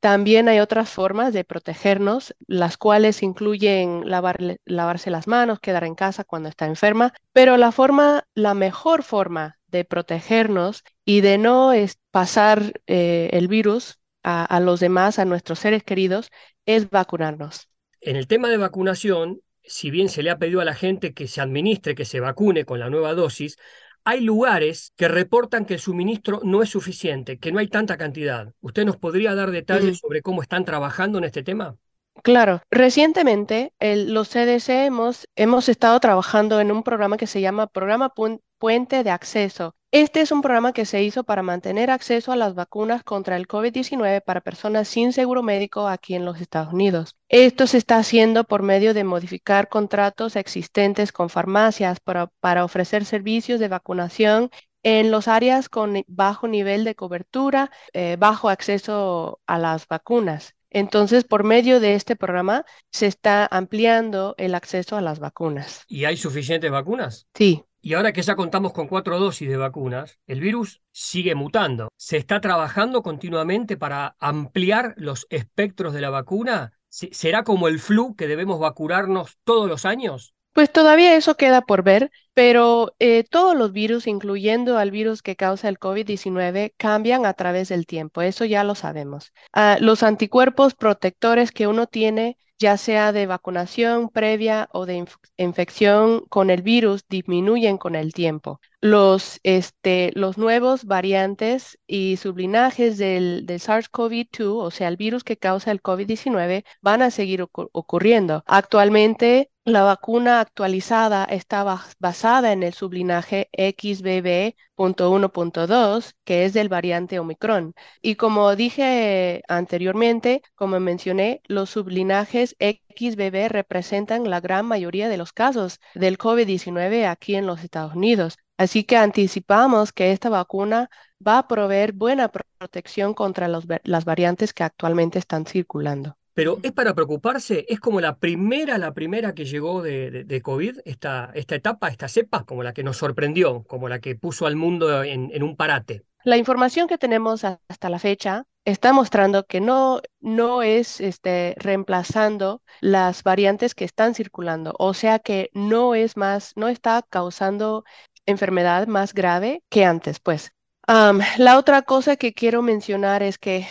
También 0.02 0.50
hay 0.50 0.60
otras 0.60 0.90
formas 0.90 1.32
de 1.34 1.46
protegernos, 1.46 2.36
las 2.48 2.78
cuales 2.78 3.24
incluyen 3.24 4.10
lavar, 4.10 4.40
lavarse 4.66 5.12
las 5.12 5.28
manos, 5.28 5.60
quedar 5.60 5.84
en 5.86 5.96
casa 5.96 6.24
cuando 6.26 6.50
está 6.50 6.66
enferma, 6.66 7.14
pero 7.34 7.56
la 7.58 7.72
forma, 7.72 8.26
la 8.34 8.54
mejor 8.56 9.04
forma 9.04 9.60
de 9.68 9.86
protegernos 9.86 10.84
y 11.06 11.22
de 11.22 11.38
no 11.38 11.72
pasar 12.12 12.82
eh, 12.88 13.30
el 13.34 13.48
virus 13.48 14.00
a, 14.24 14.46
a 14.46 14.60
los 14.60 14.80
demás, 14.80 15.20
a 15.20 15.26
nuestros 15.26 15.60
seres 15.60 15.84
queridos, 15.84 16.30
es 16.66 16.90
vacunarnos. 16.90 17.70
En 18.02 18.16
el 18.16 18.28
tema 18.28 18.50
de 18.50 18.58
vacunación, 18.58 19.42
si 19.64 19.92
bien 19.92 20.10
se 20.10 20.24
le 20.24 20.30
ha 20.30 20.38
pedido 20.38 20.62
a 20.62 20.66
la 20.66 20.74
gente 20.74 21.14
que 21.14 21.28
se 21.28 21.42
administre, 21.42 21.96
que 21.96 22.06
se 22.06 22.20
vacune 22.20 22.66
con 22.66 22.80
la 22.80 22.90
nueva 22.90 23.14
dosis, 23.14 23.58
hay 24.04 24.22
lugares 24.22 24.94
que 24.96 25.08
reportan 25.08 25.66
que 25.66 25.76
el 25.76 25.80
suministro 25.80 26.42
no 26.44 26.64
es 26.64 26.70
suficiente, 26.70 27.38
que 27.38 27.52
no 27.52 27.60
hay 27.60 27.68
tanta 27.68 27.98
cantidad. 27.98 28.54
¿Usted 28.60 28.86
nos 28.86 28.98
podría 28.98 29.36
dar 29.36 29.52
detalles 29.52 29.98
mm. 29.98 30.00
sobre 30.00 30.22
cómo 30.22 30.42
están 30.42 30.66
trabajando 30.66 31.20
en 31.20 31.26
este 31.26 31.44
tema? 31.44 31.78
Claro, 32.24 32.62
recientemente 32.70 33.74
los 33.80 34.30
CDC 34.30 34.86
hemos, 34.86 35.28
hemos 35.36 35.70
estado 35.70 36.00
trabajando 36.00 36.60
en 36.60 36.72
un 36.72 36.84
programa 36.84 37.18
que 37.18 37.26
se 37.26 37.42
llama 37.42 37.68
Programa 37.68 38.14
Puente 38.60 39.04
de 39.04 39.10
Acceso. 39.10 39.76
Este 39.92 40.22
es 40.22 40.32
un 40.32 40.42
programa 40.42 40.72
que 40.72 40.86
se 40.86 41.04
hizo 41.04 41.24
para 41.24 41.42
mantener 41.42 41.90
acceso 41.90 42.32
a 42.32 42.36
las 42.36 42.54
vacunas 42.54 43.04
contra 43.04 43.36
el 43.38 43.48
COVID-19 43.48 44.22
para 44.24 44.40
personas 44.42 44.88
sin 44.88 45.14
seguro 45.14 45.42
médico 45.42 45.88
aquí 45.88 46.14
en 46.14 46.24
los 46.24 46.40
Estados 46.40 46.72
Unidos. 46.72 47.18
Esto 47.28 47.66
se 47.66 47.78
está 47.78 47.98
haciendo 47.98 48.44
por 48.44 48.62
medio 48.62 48.94
de 48.94 49.04
modificar 49.04 49.68
contratos 49.68 50.36
existentes 50.36 51.12
con 51.12 51.30
farmacias 51.30 52.00
para, 52.00 52.28
para 52.40 52.64
ofrecer 52.64 53.04
servicios 53.04 53.60
de 53.60 53.68
vacunación 53.68 54.50
en 54.84 55.12
los 55.12 55.28
áreas 55.28 55.70
con 55.70 56.04
bajo 56.08 56.48
nivel 56.48 56.84
de 56.84 56.96
cobertura, 56.96 57.72
eh, 57.94 58.16
bajo 58.20 58.48
acceso 58.50 59.42
a 59.48 59.58
las 59.58 59.88
vacunas. 59.88 60.56
Entonces, 60.72 61.26
por 61.26 61.44
medio 61.44 61.80
de 61.80 61.96
este 61.96 62.16
programa 62.16 62.66
se 62.92 63.06
está 63.06 63.46
ampliando 63.46 64.34
el 64.38 64.56
acceso 64.56 64.96
a 64.96 65.02
las 65.02 65.20
vacunas. 65.20 65.84
¿Y 65.88 66.06
hay 66.06 66.18
suficientes 66.18 66.72
vacunas? 66.72 67.28
Sí. 67.36 67.64
Y 67.82 67.94
ahora 67.94 68.14
que 68.14 68.22
ya 68.22 68.36
contamos 68.36 68.74
con 68.74 68.88
cuatro 68.88 69.20
dosis 69.20 69.50
de 69.50 69.58
vacunas, 69.58 70.20
el 70.28 70.40
virus 70.40 70.82
sigue 70.92 71.36
mutando. 71.36 71.90
¿Se 71.98 72.18
está 72.18 72.40
trabajando 72.40 73.02
continuamente 73.02 73.76
para 73.76 74.16
ampliar 74.20 74.94
los 74.98 75.28
espectros 75.30 75.94
de 75.94 76.02
la 76.02 76.10
vacuna? 76.10 76.74
¿Será 76.90 77.44
como 77.44 77.68
el 77.68 77.80
flu 77.80 78.16
que 78.16 78.28
debemos 78.28 78.60
vacunarnos 78.60 79.38
todos 79.44 79.68
los 79.68 79.86
años? 79.86 80.36
Pues 80.54 80.72
todavía 80.72 81.16
eso 81.16 81.36
queda 81.36 81.62
por 81.62 81.84
ver, 81.84 82.12
pero 82.34 82.94
eh, 83.00 83.24
todos 83.30 83.56
los 83.56 83.72
virus, 83.72 84.08
incluyendo 84.08 84.78
al 84.78 84.92
virus 84.92 85.22
que 85.22 85.36
causa 85.36 85.70
el 85.70 85.80
COVID-19, 85.80 86.74
cambian 86.78 87.26
a 87.26 87.34
través 87.34 87.70
del 87.70 87.86
tiempo. 87.86 88.22
Eso 88.22 88.46
ya 88.46 88.64
lo 88.64 88.76
sabemos. 88.76 89.32
Uh, 89.56 89.82
los 89.82 90.04
anticuerpos 90.04 90.76
protectores 90.76 91.52
que 91.52 91.68
uno 91.68 91.88
tiene 91.88 92.38
ya 92.62 92.78
sea 92.78 93.12
de 93.12 93.26
vacunación 93.26 94.10
previa 94.10 94.70
o 94.72 94.86
de 94.86 94.96
inf 94.98 95.16
infección 95.38 96.22
con 96.30 96.52
el 96.52 96.62
virus, 96.62 97.04
disminuyen 97.10 97.78
con 97.78 97.96
el 97.96 98.14
tiempo. 98.14 98.62
Los, 98.82 99.40
este, 99.44 100.12
los 100.14 100.38
nuevos 100.38 100.86
variantes 100.86 101.80
y 101.88 102.18
sublinajes 102.18 102.98
del, 103.00 103.46
del 103.48 103.60
SARS-CoV-2, 103.60 104.64
o 104.64 104.72
sea, 104.72 104.88
el 104.90 104.98
virus 104.98 105.24
que 105.24 105.38
causa 105.38 105.72
el 105.72 105.82
COVID-19, 105.82 106.64
van 106.82 107.02
a 107.02 107.10
seguir 107.12 107.42
ocur 107.42 107.70
ocurriendo. 107.74 108.44
Actualmente, 108.46 109.51
la 109.66 109.84
vacuna 109.84 110.40
actualizada 110.40 111.24
está 111.26 111.64
basada 112.00 112.52
en 112.52 112.64
el 112.64 112.74
sublinaje 112.74 113.50
XBB.1.2, 113.54 116.16
que 116.24 116.46
es 116.46 116.54
del 116.54 116.70
variante 116.70 117.20
Omicron. 117.20 117.74
Y 118.02 118.16
como 118.16 118.56
dije 118.56 119.44
anteriormente, 119.48 120.42
como 120.56 120.80
mencioné, 120.80 121.42
los 121.46 121.70
sublinajes 121.70 122.56
XBB 122.60 123.50
representan 123.50 124.30
la 124.30 124.40
gran 124.40 124.66
mayoría 124.66 125.10
de 125.10 125.18
los 125.18 125.34
casos 125.34 125.80
del 125.94 126.18
COVID-19 126.18 127.08
aquí 127.08 127.36
en 127.36 127.46
los 127.46 127.64
Estados 127.64 127.96
Unidos. 127.96 128.38
Así 128.58 128.84
que 128.84 128.98
anticipamos 128.98 129.92
que 129.94 130.12
esta 130.12 130.30
vacuna 130.30 130.90
va 131.26 131.38
a 131.40 131.48
proveer 131.48 131.94
buena 131.94 132.32
protección 132.32 133.14
contra 133.14 133.48
las 133.48 134.06
variantes 134.06 134.54
que 134.54 134.64
actualmente 134.64 135.20
están 135.20 135.46
circulando. 135.46 136.18
Pero 136.34 136.60
es 136.64 136.72
para 136.72 136.94
preocuparse, 136.94 137.66
es 137.68 137.80
como 137.80 138.00
la 138.02 138.18
primera, 138.18 138.78
la 138.78 138.94
primera 138.94 139.34
que 139.34 139.46
llegó 139.46 139.82
de, 139.82 140.12
de, 140.12 140.24
de, 140.24 140.42
COVID, 140.42 140.80
esta, 140.86 141.32
esta 141.34 141.56
etapa, 141.56 141.90
esta 141.90 142.08
cepa, 142.08 142.46
como 142.46 142.64
la 142.64 142.74
que 142.74 142.84
nos 142.84 142.98
sorprendió, 142.98 143.64
como 143.64 143.90
la 143.90 144.00
que 144.00 144.16
puso 144.16 144.46
al 144.46 144.56
mundo 144.56 145.04
en, 145.04 145.30
en 145.34 145.44
un 145.44 145.56
parate. 145.56 146.04
La 146.24 146.38
información 146.38 146.88
que 146.88 146.98
tenemos 146.98 147.44
hasta 147.44 147.90
la 147.90 147.98
fecha 148.00 148.46
está 148.66 148.94
mostrando 148.94 149.46
que 149.46 149.60
no, 149.60 150.02
no 150.20 150.62
es 150.62 151.02
este, 151.02 151.56
reemplazando 151.58 152.62
las 152.80 153.24
variantes 153.24 153.74
que 153.74 153.86
están 153.86 154.14
circulando, 154.14 154.74
o 154.78 154.94
sea 154.94 155.20
que 155.20 155.50
no 155.54 155.96
es 155.96 156.18
más, 156.18 156.54
no 156.56 156.68
está 156.68 157.04
causando 157.10 157.84
enfermedad 158.26 158.88
más 158.88 159.14
grave 159.14 159.64
que 159.70 159.84
antes, 159.86 160.20
pues. 160.20 160.52
Um, 160.88 161.20
la 161.38 161.58
otra 161.58 161.84
cosa 161.84 162.16
que 162.16 162.34
quiero 162.34 162.62
mencionar 162.62 163.24
es 163.24 163.38
que 163.38 163.68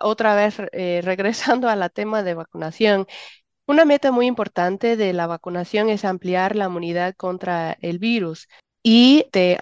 otra 0.00 0.34
vez 0.34 0.56
eh, 0.72 1.00
regresando 1.04 1.68
al 1.68 1.90
tema 1.92 2.22
de 2.22 2.34
vacunación, 2.34 3.06
una 3.66 3.84
meta 3.84 4.12
muy 4.12 4.26
importante 4.26 4.96
de 4.96 5.12
la 5.12 5.26
vacunación 5.26 5.88
es 5.88 6.04
ampliar 6.04 6.56
la 6.56 6.66
inmunidad 6.66 7.14
contra 7.16 7.76
el 7.80 7.98
virus 7.98 8.48
y 8.82 9.26
te 9.32 9.58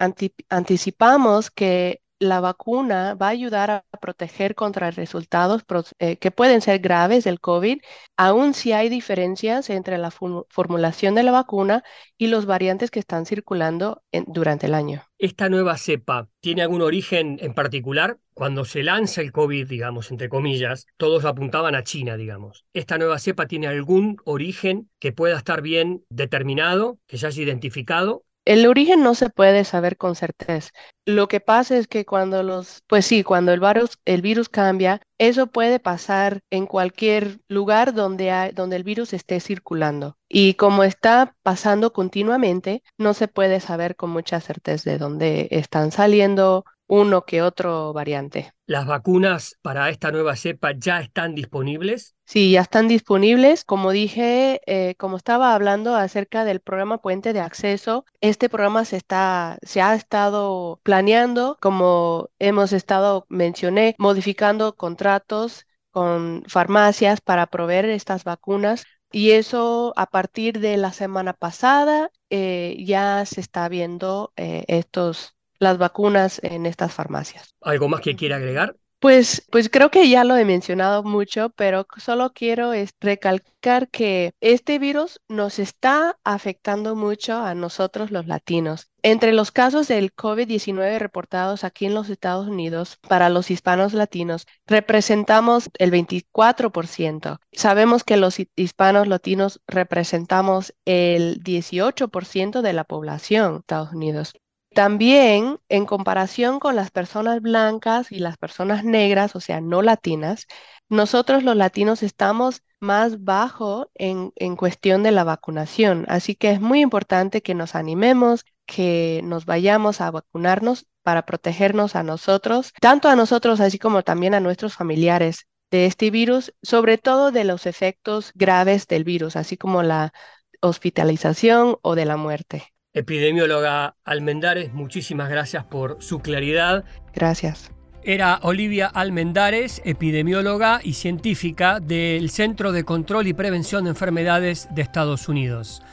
anticipamos 0.49 1.51
que 1.51 2.01
la 2.19 2.39
vacuna 2.39 3.15
va 3.15 3.27
a 3.27 3.31
ayudar 3.31 3.71
a 3.71 3.83
proteger 3.99 4.55
contra 4.55 4.91
resultados 4.91 5.63
eh, 5.99 6.17
que 6.17 6.31
pueden 6.31 6.61
ser 6.61 6.79
graves 6.79 7.23
del 7.23 7.39
COVID, 7.39 7.79
aun 8.17 8.53
si 8.53 8.71
hay 8.71 8.89
diferencias 8.89 9.69
entre 9.69 9.97
la 9.97 10.11
formulación 10.11 11.15
de 11.15 11.23
la 11.23 11.31
vacuna 11.31 11.83
y 12.17 12.27
los 12.27 12.45
variantes 12.45 12.91
que 12.91 12.99
están 12.99 13.25
circulando 13.25 14.03
durante 14.27 14.67
el 14.67 14.73
año. 14.73 15.03
¿Esta 15.17 15.49
nueva 15.49 15.77
cepa 15.77 16.27
tiene 16.41 16.61
algún 16.61 16.81
origen 16.81 17.37
en 17.41 17.53
particular? 17.53 18.17
Cuando 18.33 18.65
se 18.65 18.83
lanza 18.83 19.21
el 19.21 19.31
COVID, 19.31 19.67
digamos, 19.67 20.11
entre 20.11 20.27
comillas, 20.27 20.87
todos 20.97 21.23
apuntaban 21.23 21.73
a 21.73 21.83
China, 21.83 22.17
digamos. 22.17 22.65
¿Esta 22.73 22.97
nueva 22.97 23.17
cepa 23.17 23.47
tiene 23.47 23.67
algún 23.67 24.17
origen 24.25 24.89
que 24.99 25.13
pueda 25.13 25.37
estar 25.37 25.61
bien 25.61 26.03
determinado, 26.09 26.99
que 27.07 27.17
se 27.17 27.27
haya 27.27 27.43
identificado? 27.43 28.24
El 28.45 28.67
origen 28.67 29.01
no 29.01 29.15
se 29.15 29.29
puede 29.31 29.63
saber 29.65 29.97
con 29.97 30.15
certeza. 30.15 30.69
Lo 31.05 31.27
que 31.27 31.39
pasa 31.39 31.77
es 31.77 31.87
que 31.87 32.05
cuando 32.05 32.43
los, 32.43 32.83
pues 32.87 33.05
sí, 33.07 33.23
cuando 33.23 33.51
el 33.51 33.59
virus, 33.59 33.97
el 34.05 34.21
virus 34.21 34.49
cambia, 34.49 35.01
eso 35.17 35.47
puede 35.47 35.79
pasar 35.79 36.41
en 36.51 36.67
cualquier 36.67 37.39
lugar 37.47 37.93
donde, 37.93 38.29
hay, 38.31 38.51
donde 38.51 38.75
el 38.75 38.83
virus 38.83 39.13
esté 39.13 39.39
circulando. 39.39 40.17
Y 40.29 40.53
como 40.55 40.83
está 40.83 41.35
pasando 41.41 41.91
continuamente, 41.91 42.83
no 42.99 43.15
se 43.15 43.27
puede 43.27 43.59
saber 43.59 43.95
con 43.95 44.11
mucha 44.11 44.39
certeza 44.41 44.91
de 44.91 44.99
dónde 44.99 45.47
están 45.51 45.91
saliendo 45.91 46.65
uno 46.87 47.25
que 47.25 47.41
otro 47.41 47.93
variante. 47.93 48.53
¿Las 48.67 48.85
vacunas 48.85 49.57
para 49.61 49.89
esta 49.89 50.11
nueva 50.11 50.35
cepa 50.35 50.71
ya 50.77 50.99
están 50.99 51.35
disponibles? 51.35 52.15
Sí, 52.25 52.51
ya 52.51 52.61
están 52.61 52.87
disponibles. 52.87 53.63
Como 53.63 53.91
dije, 53.91 54.61
eh, 54.65 54.95
como 54.95 55.17
estaba 55.17 55.53
hablando 55.53 55.95
acerca 55.95 56.45
del 56.45 56.59
programa 56.59 56.99
Puente 56.99 57.33
de 57.33 57.39
Acceso, 57.39 58.05
este 58.21 58.49
programa 58.49 58.85
se, 58.85 58.97
está, 58.97 59.57
se 59.61 59.81
ha 59.81 59.95
estado 59.95 60.79
planeando, 60.83 61.57
como 61.61 62.29
hemos 62.39 62.73
estado, 62.73 63.25
mencioné, 63.29 63.95
modificando 63.97 64.75
contratos 64.75 65.65
con 65.91 66.43
farmacias 66.47 67.21
para 67.21 67.47
proveer 67.47 67.85
estas 67.85 68.23
vacunas. 68.23 68.85
Y 69.11 69.31
eso 69.31 69.93
a 69.95 70.07
partir 70.07 70.59
de 70.59 70.75
la 70.77 70.91
semana 70.91 71.33
pasada 71.33 72.09
eh, 72.29 72.75
ya 72.85 73.25
se 73.25 73.39
está 73.39 73.69
viendo 73.69 74.33
eh, 74.35 74.65
estos 74.67 75.35
las 75.59 75.77
vacunas 75.77 76.39
en 76.43 76.65
estas 76.65 76.93
farmacias. 76.93 77.55
¿Algo 77.61 77.87
más 77.87 78.01
que 78.01 78.15
quiera 78.15 78.37
agregar? 78.37 78.75
Pues, 78.99 79.45
pues 79.51 79.69
creo 79.69 79.91
que 79.91 80.09
ya 80.09 80.23
lo 80.23 80.35
he 80.35 80.45
mencionado 80.45 81.03
mucho, 81.03 81.51
pero 81.51 81.85
solo 81.97 82.33
quiero 82.33 82.71
recalcar 82.99 83.87
que 83.89 84.33
este 84.41 84.79
virus 84.79 85.21
nos 85.27 85.59
está 85.59 86.17
afectando 86.23 86.95
mucho 86.95 87.37
a 87.37 87.53
nosotros 87.53 88.09
los 88.09 88.25
latinos. 88.25 88.89
Entre 89.03 89.31
los 89.31 89.51
casos 89.51 89.87
del 89.87 90.15
COVID-19 90.15 90.97
reportados 90.97 91.63
aquí 91.63 91.85
en 91.85 91.93
los 91.93 92.09
Estados 92.09 92.47
Unidos 92.47 92.97
para 93.07 93.29
los 93.29 93.51
hispanos 93.51 93.93
latinos, 93.93 94.47
representamos 94.65 95.69
el 95.77 95.91
24%. 95.91 97.37
Sabemos 97.51 98.03
que 98.03 98.17
los 98.17 98.37
hispanos 98.55 99.07
latinos 99.07 99.61
representamos 99.67 100.73
el 100.85 101.43
18% 101.43 102.61
de 102.61 102.73
la 102.73 102.85
población 102.85 103.53
de 103.53 103.59
Estados 103.59 103.93
Unidos. 103.93 104.33
También, 104.75 105.59
en 105.69 105.85
comparación 105.85 106.59
con 106.59 106.75
las 106.75 106.91
personas 106.91 107.41
blancas 107.41 108.11
y 108.11 108.19
las 108.19 108.35
personas 108.35 108.83
negras, 108.83 109.33
o 109.37 109.39
sea, 109.39 109.61
no 109.61 109.81
latinas, 109.81 110.47
nosotros 110.89 111.43
los 111.43 111.55
latinos 111.55 112.03
estamos 112.03 112.61
más 112.81 113.23
bajo 113.23 113.89
en, 113.95 114.33
en, 114.35 114.57
cuestión 114.57 115.01
de 115.01 115.13
la 115.13 115.23
vacunación. 115.23 116.03
Así 116.09 116.35
que 116.35 116.51
es 116.51 116.59
muy 116.59 116.81
importante 116.81 117.41
que 117.41 117.55
nos 117.55 117.73
animemos, 117.73 118.43
que 118.65 119.21
nos 119.23 119.45
vayamos 119.45 120.01
a 120.01 120.11
vacunarnos 120.11 120.87
para 121.03 121.25
protegernos 121.25 121.95
a 121.95 122.03
nosotros, 122.03 122.73
tanto 122.81 123.07
a 123.07 123.15
nosotros 123.15 123.61
así 123.61 123.79
como 123.79 124.03
también 124.03 124.33
a 124.33 124.41
nuestros 124.41 124.73
familiares 124.75 125.47
de 125.71 125.85
este 125.85 126.11
virus, 126.11 126.53
sobre 126.61 126.97
todo 126.97 127.31
de 127.31 127.45
los 127.45 127.65
efectos 127.65 128.33
graves 128.35 128.87
del 128.87 129.05
virus, 129.05 129.37
así 129.37 129.55
como 129.55 129.83
la 129.83 130.11
hospitalización 130.59 131.77
o 131.81 131.95
de 131.95 132.05
la 132.05 132.17
muerte. 132.17 132.74
Epidemióloga 132.95 133.97
Almendares, 134.05 134.73
muchísimas 134.73 135.29
gracias 135.29 135.65
por 135.65 135.97
su 135.99 136.19
claridad. 136.19 136.85
Gracias. 137.13 137.69
Era 138.03 138.39
Olivia 138.41 138.87
Almendares, 138.87 139.81
epidemióloga 139.83 140.79
y 140.81 140.93
científica 140.93 141.81
del 141.81 142.29
Centro 142.29 142.71
de 142.71 142.85
Control 142.85 143.27
y 143.27 143.33
Prevención 143.33 143.83
de 143.83 143.89
Enfermedades 143.89 144.69
de 144.73 144.81
Estados 144.81 145.27
Unidos. 145.27 145.83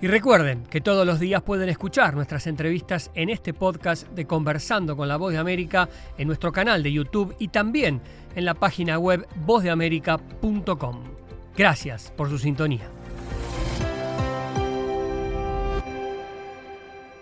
Y 0.00 0.06
recuerden 0.06 0.62
que 0.64 0.80
todos 0.80 1.06
los 1.06 1.20
días 1.20 1.42
pueden 1.42 1.68
escuchar 1.68 2.14
nuestras 2.14 2.46
entrevistas 2.46 3.10
en 3.14 3.28
este 3.28 3.52
podcast 3.52 4.08
de 4.12 4.26
Conversando 4.26 4.96
con 4.96 5.08
la 5.08 5.18
Voz 5.18 5.32
de 5.32 5.38
América 5.38 5.90
en 6.16 6.26
nuestro 6.26 6.52
canal 6.52 6.82
de 6.82 6.92
YouTube 6.92 7.36
y 7.38 7.48
también 7.48 8.00
en 8.34 8.46
la 8.46 8.54
página 8.54 8.98
web 8.98 9.26
vozdeamerica.com. 9.44 11.02
Gracias 11.54 12.12
por 12.16 12.30
su 12.30 12.38
sintonía. 12.38 12.88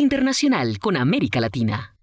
Internacional 0.00 0.78
con 0.78 0.96
América 0.96 1.40
Latina. 1.40 1.97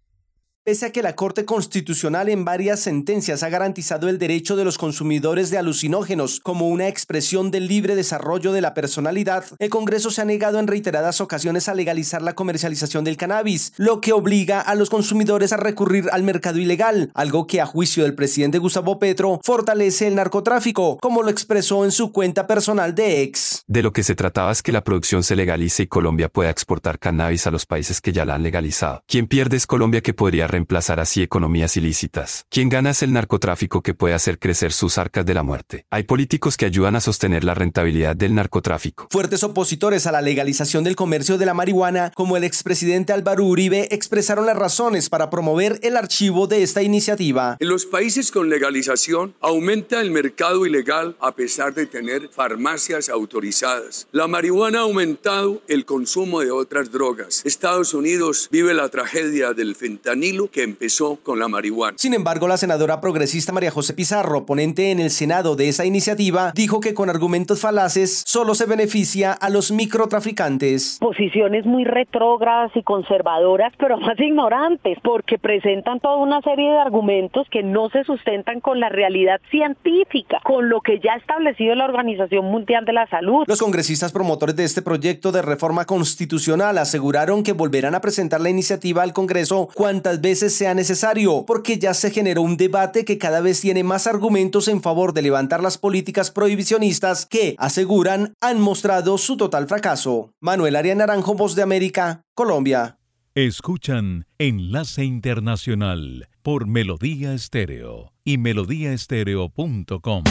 Pese 0.66 0.88
a 0.88 0.92
que 0.92 1.04
la 1.04 1.14
Corte 1.14 1.46
Constitucional 1.46 2.28
en 2.28 2.44
varias 2.44 2.80
sentencias 2.80 3.44
ha 3.44 3.50
garantizado 3.50 4.10
el 4.10 4.18
derecho 4.18 4.56
de 4.56 4.66
los 4.66 4.80
consumidores 4.80 5.52
de 5.52 5.60
alucinógenos 5.60 6.40
como 6.40 6.70
una 6.70 6.88
expresión 6.88 7.52
del 7.52 7.68
libre 7.68 7.96
desarrollo 7.96 8.52
de 8.52 8.62
la 8.62 8.74
personalidad, 8.74 9.46
el 9.60 9.70
Congreso 9.70 10.10
se 10.10 10.24
ha 10.24 10.26
negado 10.26 10.58
en 10.58 10.66
reiteradas 10.66 11.22
ocasiones 11.22 11.70
a 11.70 11.76
legalizar 11.76 12.24
la 12.24 12.34
comercialización 12.34 13.04
del 13.04 13.16
cannabis, 13.16 13.74
lo 13.78 14.02
que 14.02 14.12
obliga 14.12 14.60
a 14.60 14.74
los 14.74 14.90
consumidores 14.90 15.54
a 15.54 15.58
recurrir 15.58 16.06
al 16.12 16.24
mercado 16.24 16.58
ilegal, 16.58 17.12
algo 17.14 17.46
que 17.46 17.62
a 17.62 17.68
juicio 17.68 18.02
del 18.02 18.16
presidente 18.16 18.58
Gustavo 18.58 18.98
Petro 18.98 19.40
fortalece 19.44 20.08
el 20.08 20.16
narcotráfico, 20.16 20.98
como 20.98 21.22
lo 21.22 21.30
expresó 21.30 21.86
en 21.86 21.92
su 21.92 22.12
cuenta 22.12 22.48
personal 22.48 22.96
de 22.96 23.22
ex. 23.22 23.64
De 23.68 23.84
lo 23.84 23.94
que 23.94 24.02
se 24.02 24.16
trataba 24.16 24.52
es 24.52 24.64
que 24.64 24.72
la 24.72 24.84
producción 24.84 25.22
se 25.22 25.36
legalice 25.36 25.84
y 25.84 25.88
Colombia 25.88 26.28
pueda 26.28 26.50
exportar 26.50 26.98
cannabis 26.98 27.46
a 27.46 27.52
los 27.52 27.68
países 27.68 28.02
que 28.02 28.14
ya 28.14 28.26
la 28.26 28.34
han 28.34 28.42
legalizado. 28.42 29.04
Quien 29.06 29.28
pierde 29.28 29.58
es 29.58 29.68
Colombia 29.68 30.02
que 30.02 30.16
podría 30.16 30.55
reemplazar 30.56 31.02
así 31.02 31.22
economías 31.22 31.76
ilícitas. 31.76 32.46
Quien 32.50 32.70
gana 32.70 32.92
es 32.92 33.04
el 33.04 33.12
narcotráfico 33.12 33.82
que 33.82 33.94
puede 33.94 34.14
hacer 34.14 34.40
crecer 34.40 34.72
sus 34.72 34.98
arcas 34.98 35.26
de 35.26 35.34
la 35.34 35.44
muerte. 35.44 35.86
Hay 35.92 36.04
políticos 36.04 36.56
que 36.56 36.66
ayudan 36.66 36.96
a 36.96 37.02
sostener 37.02 37.44
la 37.44 37.56
rentabilidad 37.56 38.16
del 38.16 38.34
narcotráfico. 38.34 39.08
Fuertes 39.12 39.44
opositores 39.44 40.08
a 40.08 40.14
la 40.14 40.22
legalización 40.22 40.86
del 40.86 40.96
comercio 40.96 41.38
de 41.38 41.46
la 41.46 41.54
marihuana, 41.54 42.12
como 42.16 42.38
el 42.38 42.46
expresidente 42.46 43.12
Álvaro 43.12 43.44
Uribe, 43.44 43.94
expresaron 43.94 44.46
las 44.46 44.56
razones 44.56 45.10
para 45.10 45.30
promover 45.30 45.78
el 45.84 45.98
archivo 45.98 46.48
de 46.48 46.64
esta 46.64 46.82
iniciativa. 46.82 47.58
En 47.60 47.68
los 47.68 47.86
países 47.86 48.32
con 48.32 48.50
legalización 48.50 49.36
aumenta 49.42 50.00
el 50.00 50.12
mercado 50.12 50.66
ilegal 50.66 51.18
a 51.20 51.36
pesar 51.36 51.74
de 51.74 51.86
tener 51.86 52.30
farmacias 52.30 53.10
autorizadas. 53.10 54.08
La 54.14 54.28
marihuana 54.28 54.80
ha 54.80 54.84
aumentado 54.84 55.62
el 55.68 55.84
consumo 55.84 56.40
de 56.40 56.52
otras 56.52 56.92
drogas. 56.92 57.42
Estados 57.44 57.94
Unidos 57.94 58.48
vive 58.52 58.74
la 58.74 58.88
tragedia 58.88 59.52
del 59.52 59.76
fentanilo 59.76 60.45
que 60.52 60.64
empezó 60.64 61.18
con 61.18 61.40
la 61.40 61.48
marihuana. 61.48 61.98
Sin 61.98 62.14
embargo, 62.14 62.48
la 62.48 62.58
senadora 62.58 63.02
progresista 63.02 63.52
María 63.52 63.72
José 63.72 63.94
Pizarro, 63.94 64.46
ponente 64.46 64.92
en 64.92 65.00
el 65.00 65.10
Senado 65.10 65.56
de 65.56 65.70
esa 65.70 65.86
iniciativa, 65.86 66.52
dijo 66.54 66.80
que 66.80 66.94
con 66.94 67.10
argumentos 67.10 67.62
falaces 67.62 68.24
solo 68.26 68.56
se 68.56 68.66
beneficia 68.66 69.34
a 69.34 69.50
los 69.50 69.72
microtraficantes. 69.72 70.98
Posiciones 71.00 71.66
muy 71.66 71.84
retrógradas 71.84 72.72
y 72.76 72.84
conservadoras, 72.84 73.74
pero 73.78 73.98
más 73.98 74.20
ignorantes, 74.20 74.98
porque 75.04 75.38
presentan 75.38 76.00
toda 76.00 76.18
una 76.18 76.42
serie 76.42 76.72
de 76.72 76.78
argumentos 76.78 77.48
que 77.50 77.64
no 77.64 77.90
se 77.90 78.04
sustentan 78.04 78.60
con 78.60 78.80
la 78.80 78.90
realidad 78.90 79.40
científica, 79.50 80.40
con 80.44 80.70
lo 80.70 80.82
que 80.82 81.00
ya 81.00 81.14
ha 81.14 81.18
establecido 81.18 81.76
la 81.76 81.86
Organización 81.86 82.46
Mundial 82.46 82.86
de 82.86 82.94
la 82.94 83.08
Salud. 83.08 83.46
Los 83.48 83.62
congresistas 83.62 84.12
promotores 84.12 84.56
de 84.56 84.64
este 84.64 84.82
proyecto 84.82 85.32
de 85.32 85.42
reforma 85.42 85.86
constitucional 85.86 86.78
aseguraron 86.78 87.44
que 87.44 87.54
volverán 87.54 87.96
a 87.96 88.02
presentar 88.02 88.42
la 88.42 88.50
iniciativa 88.50 89.04
al 89.04 89.14
Congreso 89.14 89.70
cuantas 89.74 90.22
veces 90.22 90.35
sea 90.36 90.74
necesario, 90.74 91.46
porque 91.46 91.80
ya 91.80 91.94
se 91.94 92.12
generó 92.12 92.42
un 92.42 92.58
debate 92.58 93.06
que 93.06 93.18
cada 93.18 93.42
vez 93.42 93.62
tiene 93.62 93.84
más 93.84 94.08
argumentos 94.08 94.68
en 94.68 94.82
favor 94.82 95.14
de 95.14 95.22
levantar 95.22 95.64
las 95.64 95.78
políticas 95.78 96.32
prohibicionistas 96.32 97.26
que, 97.26 97.56
aseguran, 97.58 98.34
han 98.42 98.60
mostrado 98.60 99.18
su 99.18 99.38
total 99.38 99.68
fracaso. 99.68 100.32
Manuel 100.42 100.76
Arias 100.76 100.98
Naranjo, 100.98 101.36
Voz 101.36 101.56
de 101.56 101.64
América, 101.64 102.22
Colombia. 102.36 102.98
Escuchan 103.34 104.26
Enlace 104.38 105.04
Internacional 105.04 106.30
por 106.42 106.68
Melodía 106.68 107.34
Estéreo 107.34 108.14
y 108.24 108.38
melodíaestéreo.com. 108.38 110.24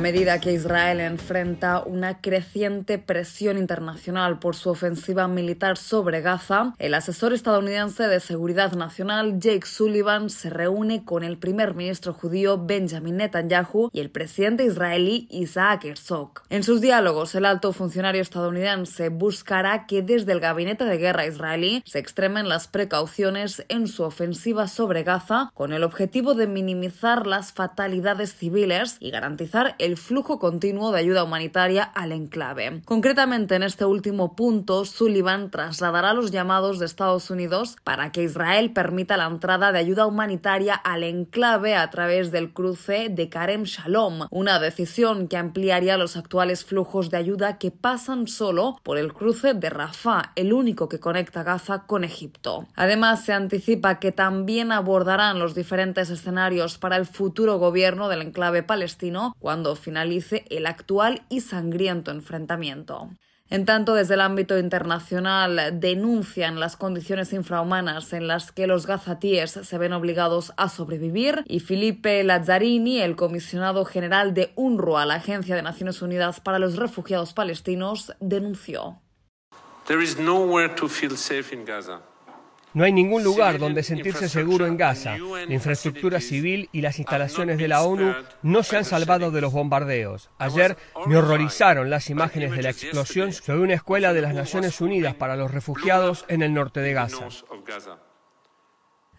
medida 0.00 0.40
que 0.40 0.52
Israel 0.52 0.98
enfrenta 0.98 1.82
una 1.84 2.22
creciente 2.22 2.98
presión 2.98 3.58
internacional 3.58 4.38
por 4.38 4.56
su 4.56 4.70
ofensiva 4.70 5.28
militar 5.28 5.76
sobre 5.76 6.22
Gaza, 6.22 6.74
el 6.78 6.94
asesor 6.94 7.34
estadounidense 7.34 8.08
de 8.08 8.18
Seguridad 8.20 8.72
Nacional 8.72 9.38
Jake 9.38 9.66
Sullivan 9.66 10.30
se 10.30 10.48
reúne 10.48 11.04
con 11.04 11.22
el 11.22 11.36
primer 11.36 11.74
ministro 11.74 12.14
judío 12.14 12.64
Benjamin 12.64 13.18
Netanyahu 13.18 13.90
y 13.92 14.00
el 14.00 14.10
presidente 14.10 14.64
israelí 14.64 15.28
Isaac 15.30 15.84
Herzog. 15.84 16.30
En 16.48 16.62
sus 16.62 16.80
diálogos, 16.80 17.34
el 17.34 17.44
alto 17.44 17.74
funcionario 17.74 18.22
estadounidense 18.22 19.10
buscará 19.10 19.86
que 19.86 20.00
desde 20.00 20.32
el 20.32 20.40
gabinete 20.40 20.84
de 20.84 20.96
guerra 20.96 21.26
israelí 21.26 21.82
se 21.84 21.98
extremen 21.98 22.48
las 22.48 22.68
precauciones 22.68 23.66
en 23.68 23.86
su 23.86 24.02
ofensiva 24.04 24.66
sobre 24.66 25.02
Gaza 25.02 25.50
con 25.52 25.74
el 25.74 25.84
objetivo 25.84 26.34
de 26.34 26.46
minimizar 26.46 27.26
las 27.26 27.52
fatalidades 27.52 28.34
civiles 28.34 28.96
y 28.98 29.10
garantizar 29.10 29.74
el 29.78 29.89
flujo 29.96 30.38
continuo 30.38 30.92
de 30.92 31.00
ayuda 31.00 31.24
humanitaria 31.24 31.82
al 31.82 32.12
enclave. 32.12 32.82
Concretamente, 32.84 33.54
en 33.54 33.62
este 33.62 33.84
último 33.84 34.36
punto, 34.36 34.84
Sullivan 34.84 35.50
trasladará 35.50 36.14
los 36.14 36.30
llamados 36.30 36.78
de 36.78 36.86
Estados 36.86 37.30
Unidos 37.30 37.76
para 37.84 38.12
que 38.12 38.22
Israel 38.22 38.72
permita 38.72 39.16
la 39.16 39.26
entrada 39.26 39.72
de 39.72 39.78
ayuda 39.78 40.06
humanitaria 40.06 40.74
al 40.74 41.04
enclave 41.04 41.74
a 41.74 41.88
través 41.90 42.30
del 42.30 42.52
cruce 42.52 43.08
de 43.10 43.28
Karem 43.28 43.64
Shalom, 43.64 44.26
una 44.30 44.58
decisión 44.58 45.28
que 45.28 45.36
ampliaría 45.36 45.96
los 45.96 46.16
actuales 46.16 46.64
flujos 46.64 47.10
de 47.10 47.16
ayuda 47.16 47.58
que 47.58 47.70
pasan 47.70 48.26
solo 48.26 48.78
por 48.82 48.98
el 48.98 49.12
cruce 49.12 49.54
de 49.54 49.70
Rafah, 49.70 50.32
el 50.36 50.52
único 50.52 50.88
que 50.88 51.00
conecta 51.00 51.42
Gaza 51.42 51.86
con 51.86 52.04
Egipto. 52.04 52.66
Además, 52.74 53.24
se 53.24 53.32
anticipa 53.32 53.98
que 53.98 54.12
también 54.12 54.72
abordarán 54.72 55.38
los 55.38 55.54
diferentes 55.54 56.10
escenarios 56.10 56.78
para 56.78 56.96
el 56.96 57.06
futuro 57.06 57.58
gobierno 57.58 58.08
del 58.08 58.22
enclave 58.22 58.62
palestino 58.62 59.34
cuando 59.38 59.76
finalice 59.80 60.44
el 60.50 60.66
actual 60.66 61.22
y 61.28 61.40
sangriento 61.40 62.12
enfrentamiento. 62.12 63.10
En 63.50 63.64
tanto, 63.64 63.94
desde 63.94 64.14
el 64.14 64.20
ámbito 64.20 64.56
internacional 64.56 65.80
denuncian 65.80 66.60
las 66.60 66.76
condiciones 66.76 67.32
infrahumanas 67.32 68.12
en 68.12 68.28
las 68.28 68.52
que 68.52 68.68
los 68.68 68.86
gazatíes 68.86 69.50
se 69.50 69.78
ven 69.78 69.92
obligados 69.92 70.52
a 70.56 70.68
sobrevivir 70.68 71.42
y 71.48 71.58
Felipe 71.58 72.22
Lazzarini, 72.22 73.00
el 73.00 73.16
comisionado 73.16 73.84
general 73.84 74.34
de 74.34 74.52
UNRWA, 74.54 75.04
la 75.04 75.14
Agencia 75.14 75.56
de 75.56 75.62
Naciones 75.62 76.00
Unidas 76.00 76.38
para 76.38 76.60
los 76.60 76.76
Refugiados 76.76 77.32
Palestinos, 77.32 78.12
denunció. 78.20 79.00
No 82.72 82.84
hay 82.84 82.92
ningún 82.92 83.24
lugar 83.24 83.58
donde 83.58 83.82
sentirse 83.82 84.28
seguro 84.28 84.66
en 84.66 84.76
Gaza. 84.76 85.16
La 85.18 85.54
infraestructura 85.54 86.20
civil 86.20 86.68
y 86.72 86.80
las 86.80 86.98
instalaciones 86.98 87.58
de 87.58 87.68
la 87.68 87.82
ONU 87.82 88.14
no 88.42 88.62
se 88.62 88.76
han 88.76 88.84
salvado 88.84 89.30
de 89.30 89.40
los 89.40 89.52
bombardeos. 89.52 90.30
Ayer 90.38 90.76
me 91.06 91.16
horrorizaron 91.16 91.90
las 91.90 92.10
imágenes 92.10 92.52
de 92.52 92.62
la 92.62 92.70
explosión 92.70 93.32
sobre 93.32 93.60
una 93.60 93.74
escuela 93.74 94.12
de 94.12 94.22
las 94.22 94.34
Naciones 94.34 94.80
Unidas 94.80 95.14
para 95.14 95.36
los 95.36 95.50
refugiados 95.50 96.24
en 96.28 96.42
el 96.42 96.54
norte 96.54 96.80
de 96.80 96.92
Gaza. 96.92 97.28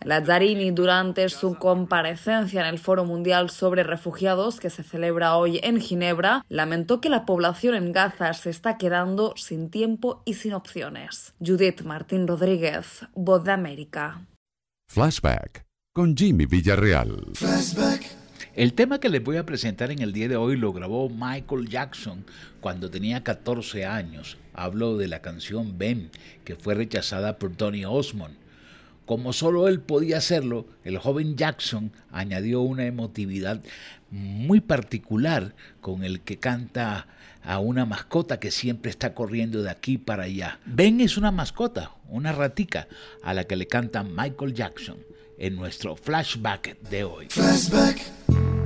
Lazzarini, 0.04 0.72
durante 0.72 1.30
su 1.30 1.56
comparecencia 1.56 2.62
en 2.62 2.68
el 2.68 2.80
Foro 2.80 3.06
Mundial 3.06 3.50
sobre 3.50 3.84
Refugiados, 3.84 4.60
que 4.60 4.70
se 4.70 4.84
celebra 4.84 5.36
hoy 5.36 5.60
en 5.64 5.80
Ginebra, 5.80 6.44
lamentó 6.50 7.02
que 7.02 7.10
la 7.10 7.26
población 7.26 7.76
en 7.76 7.92
Gaza 7.92 8.34
se 8.34 8.50
está 8.50 8.78
quedando 8.78 9.34
sin 9.36 9.70
tiempo 9.70 10.24
y 10.26 10.34
sin 10.34 10.54
opciones. 10.54 11.34
Judith 11.40 11.84
Martín 11.84 12.28
Rodríguez, 12.28 13.06
Voz 13.14 13.44
de 13.44 13.52
América. 13.52 14.26
Flashback 14.88 15.66
con 15.94 16.16
Jimmy 16.16 16.46
Villarreal. 16.46 17.34
El 18.56 18.74
tema 18.74 19.00
que 19.00 19.10
les 19.10 19.24
voy 19.24 19.38
a 19.38 19.46
presentar 19.46 19.92
en 19.92 20.02
el 20.02 20.14
día 20.14 20.28
de 20.28 20.36
hoy 20.36 20.58
lo 20.58 20.74
grabó 20.74 21.10
Michael 21.10 21.70
Jackson 21.70 22.26
cuando 22.60 22.90
tenía 22.90 23.24
14 23.24 23.86
años. 23.86 24.38
Hablo 24.54 24.98
de 24.98 25.08
la 25.08 25.22
canción 25.22 25.78
Ben, 25.78 26.10
que 26.44 26.56
fue 26.56 26.76
rechazada 26.76 27.38
por 27.38 27.56
Tony 27.56 27.86
Osmond. 27.86 28.41
Como 29.12 29.34
solo 29.34 29.68
él 29.68 29.82
podía 29.82 30.20
hacerlo, 30.20 30.68
el 30.86 30.98
joven 30.98 31.36
Jackson 31.36 31.92
añadió 32.14 32.62
una 32.62 32.86
emotividad 32.86 33.62
muy 34.10 34.62
particular 34.62 35.54
con 35.82 36.06
el 36.06 36.22
que 36.22 36.40
canta 36.40 37.08
a 37.44 37.60
una 37.60 37.86
mascota 37.86 38.40
que 38.40 38.52
siempre 38.52 38.90
está 38.90 39.14
corriendo 39.14 39.64
de 39.64 39.70
aquí 39.70 39.98
para 39.98 40.24
allá. 40.24 40.62
Ben 40.66 41.02
es 41.02 41.18
una 41.18 41.32
mascota, 41.32 41.92
una 42.08 42.32
ratica, 42.32 42.88
a 43.22 43.34
la 43.34 43.44
que 43.44 43.58
le 43.58 43.68
canta 43.68 44.02
Michael 44.02 44.54
Jackson 44.54 45.00
en 45.38 45.58
nuestro 45.58 45.98
flashback 45.98 46.80
de 46.80 47.04
hoy. 47.04 47.28
Flashback. 47.32 48.61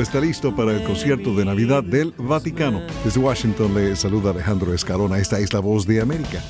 Está 0.00 0.18
listo 0.18 0.56
para 0.56 0.72
el 0.72 0.82
concierto 0.82 1.34
de 1.34 1.44
Navidad 1.44 1.84
del 1.84 2.14
Vaticano. 2.16 2.80
Desde 3.04 3.20
Washington 3.20 3.74
le 3.74 3.94
saluda 3.94 4.30
Alejandro 4.30 4.72
Escalona. 4.72 5.18
Esta 5.18 5.38
es 5.38 5.52
la 5.52 5.60
voz 5.60 5.86
de 5.86 6.00
América. 6.00 6.42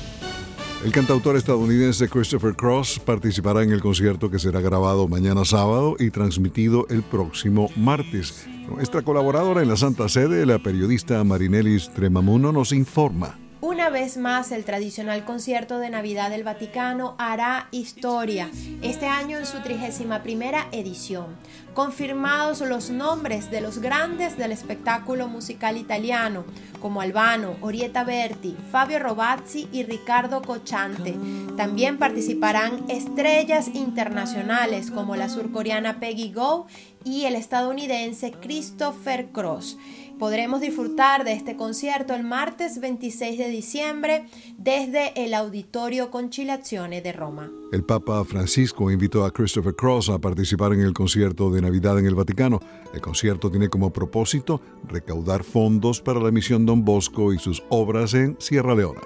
El 0.85 0.91
cantautor 0.93 1.35
estadounidense 1.35 2.07
Christopher 2.07 2.55
Cross 2.55 2.99
participará 2.99 3.61
en 3.61 3.71
el 3.71 3.81
concierto 3.81 4.31
que 4.31 4.39
será 4.39 4.61
grabado 4.61 5.07
mañana 5.09 5.43
sábado 5.43 5.97
y 5.99 6.11
transmitido 6.11 6.87
el 6.89 7.03
próximo 7.03 7.69
martes. 7.75 8.47
Nuestra 8.69 9.01
colaboradora 9.01 9.61
en 9.61 9.67
la 9.67 9.75
Santa 9.75 10.07
Sede, 10.07 10.45
la 10.45 10.59
periodista 10.59 11.21
Marinelis 11.25 11.91
Tremamuno, 11.93 12.53
nos 12.53 12.71
informa. 12.71 13.37
Una 13.81 13.89
vez 13.89 14.15
más, 14.15 14.51
el 14.51 14.63
tradicional 14.63 15.25
concierto 15.25 15.79
de 15.79 15.89
Navidad 15.89 16.29
del 16.29 16.43
Vaticano 16.43 17.15
hará 17.17 17.67
historia, 17.71 18.47
este 18.83 19.07
año 19.07 19.39
en 19.39 19.47
su 19.47 19.57
31 19.57 20.67
edición. 20.71 21.35
Confirmados 21.73 22.61
los 22.61 22.91
nombres 22.91 23.49
de 23.49 23.59
los 23.59 23.79
grandes 23.79 24.37
del 24.37 24.51
espectáculo 24.51 25.27
musical 25.27 25.77
italiano, 25.77 26.45
como 26.79 27.01
Albano, 27.01 27.55
Orieta 27.61 28.03
Berti, 28.03 28.55
Fabio 28.71 28.99
Robazzi 28.99 29.67
y 29.71 29.81
Ricardo 29.81 30.43
Cochante. 30.43 31.15
También 31.57 31.97
participarán 31.97 32.85
estrellas 32.87 33.67
internacionales 33.73 34.91
como 34.91 35.15
la 35.15 35.27
surcoreana 35.27 35.99
Peggy 35.99 36.31
Go 36.31 36.67
y 37.03 37.25
el 37.25 37.33
estadounidense 37.33 38.31
Christopher 38.31 39.29
Cross. 39.31 39.79
Podremos 40.21 40.61
disfrutar 40.61 41.23
de 41.23 41.33
este 41.33 41.55
concierto 41.55 42.13
el 42.13 42.23
martes 42.23 42.79
26 42.79 43.39
de 43.39 43.47
diciembre 43.49 44.27
desde 44.55 45.25
el 45.25 45.33
Auditorio 45.33 46.11
Conciliazione 46.11 47.01
de 47.01 47.11
Roma. 47.11 47.49
El 47.71 47.83
Papa 47.83 48.23
Francisco 48.23 48.91
invitó 48.91 49.25
a 49.25 49.31
Christopher 49.31 49.73
Cross 49.73 50.09
a 50.09 50.19
participar 50.19 50.73
en 50.73 50.81
el 50.81 50.93
concierto 50.93 51.49
de 51.49 51.63
Navidad 51.63 51.97
en 51.97 52.05
el 52.05 52.13
Vaticano. 52.13 52.59
El 52.93 53.01
concierto 53.01 53.49
tiene 53.49 53.67
como 53.67 53.91
propósito 53.91 54.61
recaudar 54.87 55.43
fondos 55.43 56.01
para 56.01 56.19
la 56.19 56.29
misión 56.29 56.67
Don 56.67 56.85
Bosco 56.85 57.33
y 57.33 57.39
sus 57.39 57.63
obras 57.69 58.13
en 58.13 58.35
Sierra 58.39 58.75
Leona. 58.75 59.01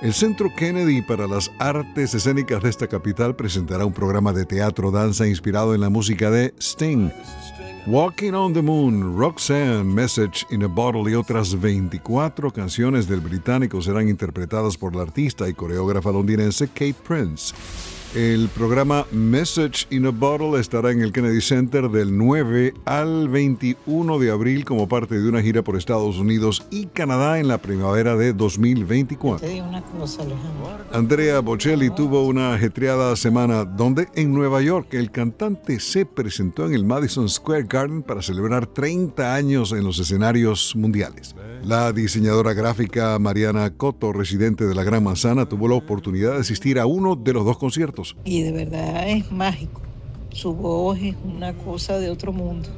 El 0.00 0.14
Centro 0.14 0.48
Kennedy 0.56 1.02
para 1.02 1.26
las 1.26 1.50
Artes 1.58 2.14
Escénicas 2.14 2.62
de 2.62 2.70
esta 2.70 2.86
capital 2.86 3.36
presentará 3.36 3.84
un 3.84 3.92
programa 3.92 4.32
de 4.32 4.46
teatro-danza 4.46 5.26
inspirado 5.26 5.74
en 5.74 5.82
la 5.82 5.90
música 5.90 6.30
de 6.30 6.54
Sting. 6.58 7.10
Walking 7.86 8.34
on 8.34 8.52
the 8.52 8.62
Moon, 8.62 9.16
Roxanne, 9.16 9.94
Message 9.94 10.44
in 10.50 10.64
a 10.64 10.66
Bottle 10.66 11.08
y 11.08 11.14
otras 11.14 11.54
24 11.60 12.50
canciones 12.50 13.06
del 13.06 13.20
británico 13.20 13.80
serán 13.80 14.08
interpretadas 14.08 14.76
por 14.76 14.96
la 14.96 15.02
artista 15.02 15.48
y 15.48 15.54
coreógrafa 15.54 16.10
londinense 16.10 16.66
Kate 16.66 16.96
Prince. 17.06 17.54
El 18.14 18.48
programa 18.48 19.04
Message 19.12 19.86
in 19.90 20.06
a 20.06 20.10
Bottle 20.10 20.58
estará 20.58 20.90
en 20.90 21.02
el 21.02 21.12
Kennedy 21.12 21.40
Center 21.40 21.90
del 21.90 22.16
9 22.16 22.72
al 22.86 23.28
21 23.28 24.18
de 24.18 24.30
abril 24.30 24.64
como 24.64 24.88
parte 24.88 25.18
de 25.18 25.28
una 25.28 25.42
gira 25.42 25.62
por 25.62 25.76
Estados 25.76 26.16
Unidos 26.16 26.66
y 26.70 26.86
Canadá 26.86 27.38
en 27.38 27.48
la 27.48 27.58
primavera 27.58 28.16
de 28.16 28.32
2024. 28.32 29.46
Andrea 30.92 31.40
Bocelli 31.40 31.90
tuvo 31.90 32.24
una 32.24 32.54
ajetreada 32.54 33.16
semana 33.16 33.64
donde 33.64 34.08
en 34.14 34.32
Nueva 34.32 34.62
York 34.62 34.94
el 34.94 35.10
cantante 35.10 35.78
se 35.80 36.06
presentó 36.06 36.66
en 36.66 36.74
el 36.74 36.84
Madison 36.84 37.28
Square 37.28 37.64
Garden 37.64 38.02
para 38.02 38.22
celebrar 38.22 38.66
30 38.66 39.34
años 39.34 39.72
en 39.72 39.84
los 39.84 39.98
escenarios 39.98 40.74
mundiales. 40.74 41.34
La 41.62 41.92
diseñadora 41.92 42.52
gráfica 42.52 43.18
Mariana 43.18 43.70
Cotto, 43.70 44.12
residente 44.12 44.66
de 44.66 44.74
la 44.74 44.84
Gran 44.84 45.02
Manzana, 45.02 45.46
tuvo 45.48 45.68
la 45.68 45.74
oportunidad 45.74 46.34
de 46.34 46.40
asistir 46.40 46.78
a 46.78 46.86
uno 46.86 47.16
de 47.16 47.32
los 47.32 47.44
dos 47.44 47.58
conciertos. 47.58 48.05
Y 48.24 48.42
de 48.42 48.52
verdad 48.52 49.08
es 49.08 49.30
mágico. 49.32 49.80
Su 50.30 50.54
voz 50.54 50.98
es 51.00 51.16
una 51.24 51.54
cosa 51.54 51.98
de 51.98 52.10
otro 52.10 52.32
mundo, 52.32 52.68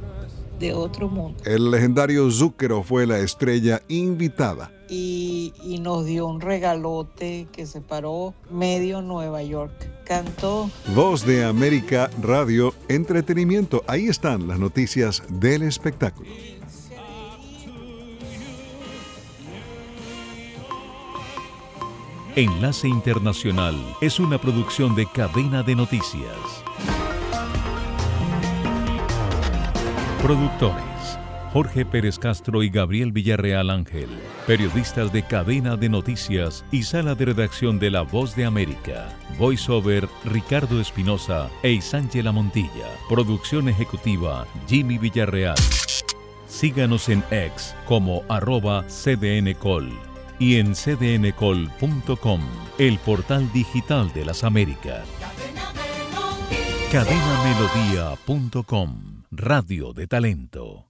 de 0.61 0.73
otro 0.73 1.09
mundo. 1.09 1.43
El 1.45 1.71
legendario 1.71 2.31
Zúquero 2.31 2.83
fue 2.83 3.07
la 3.07 3.19
estrella 3.19 3.83
invitada. 3.89 4.71
Y, 4.89 5.53
y 5.63 5.81
nos 5.81 6.07
dio 6.07 6.27
un 6.27 6.41
regalote 6.41 7.47
que 7.53 7.67
se 7.67 7.81
paró 7.81 8.33
medio 8.51 9.03
Nueva 9.03 9.43
York. 9.43 9.73
Cantó. 10.07 10.71
Voz 10.95 11.27
de 11.27 11.45
América 11.45 12.11
Radio 12.23 12.73
Entretenimiento. 12.89 13.83
Ahí 13.87 14.07
están 14.07 14.49
las 14.49 14.59
noticias 14.59 15.23
del 15.29 15.63
espectáculo. 15.63 16.31
Enlace 22.39 22.87
Internacional 22.87 23.75
es 24.01 24.21
una 24.21 24.39
producción 24.39 24.95
de 24.95 25.07
cadena 25.07 25.65
de 25.65 25.75
noticias. 25.75 26.37
Productores. 30.23 31.19
Jorge 31.53 31.85
Pérez 31.85 32.17
Castro 32.17 32.63
y 32.63 32.69
Gabriel 32.71 33.11
Villarreal 33.11 33.71
Ángel, 33.71 34.09
periodistas 34.47 35.13
de 35.13 35.25
cadena 35.25 35.75
de 35.75 35.89
noticias 35.89 36.65
y 36.71 36.85
sala 36.85 37.17
de 37.17 37.25
redacción 37.25 37.81
de 37.81 37.91
La 37.91 38.03
Voz 38.03 38.37
de 38.37 38.45
América. 38.45 39.09
Voiceover 39.37 40.09
Ricardo 40.25 40.81
Espinosa 40.81 41.51
e 41.65 41.73
Isángela 41.73 42.31
Montilla. 42.31 42.87
Producción 43.09 43.69
ejecutiva 43.69 44.47
Jimmy 44.69 44.97
Villarreal. 44.97 45.59
Síganos 46.47 47.09
en 47.09 47.25
X 47.33 47.75
como 47.85 48.23
arroba 48.29 48.85
cdncol 48.85 50.08
y 50.39 50.57
en 50.57 50.75
cdncol.com, 50.75 52.41
el 52.79 52.99
portal 52.99 53.53
digital 53.53 54.13
de 54.13 54.25
las 54.25 54.45
Américas. 54.45 55.07
Cadenamelodía.com, 56.91 59.25
radio 59.31 59.93
de 59.93 60.07
talento. 60.07 60.88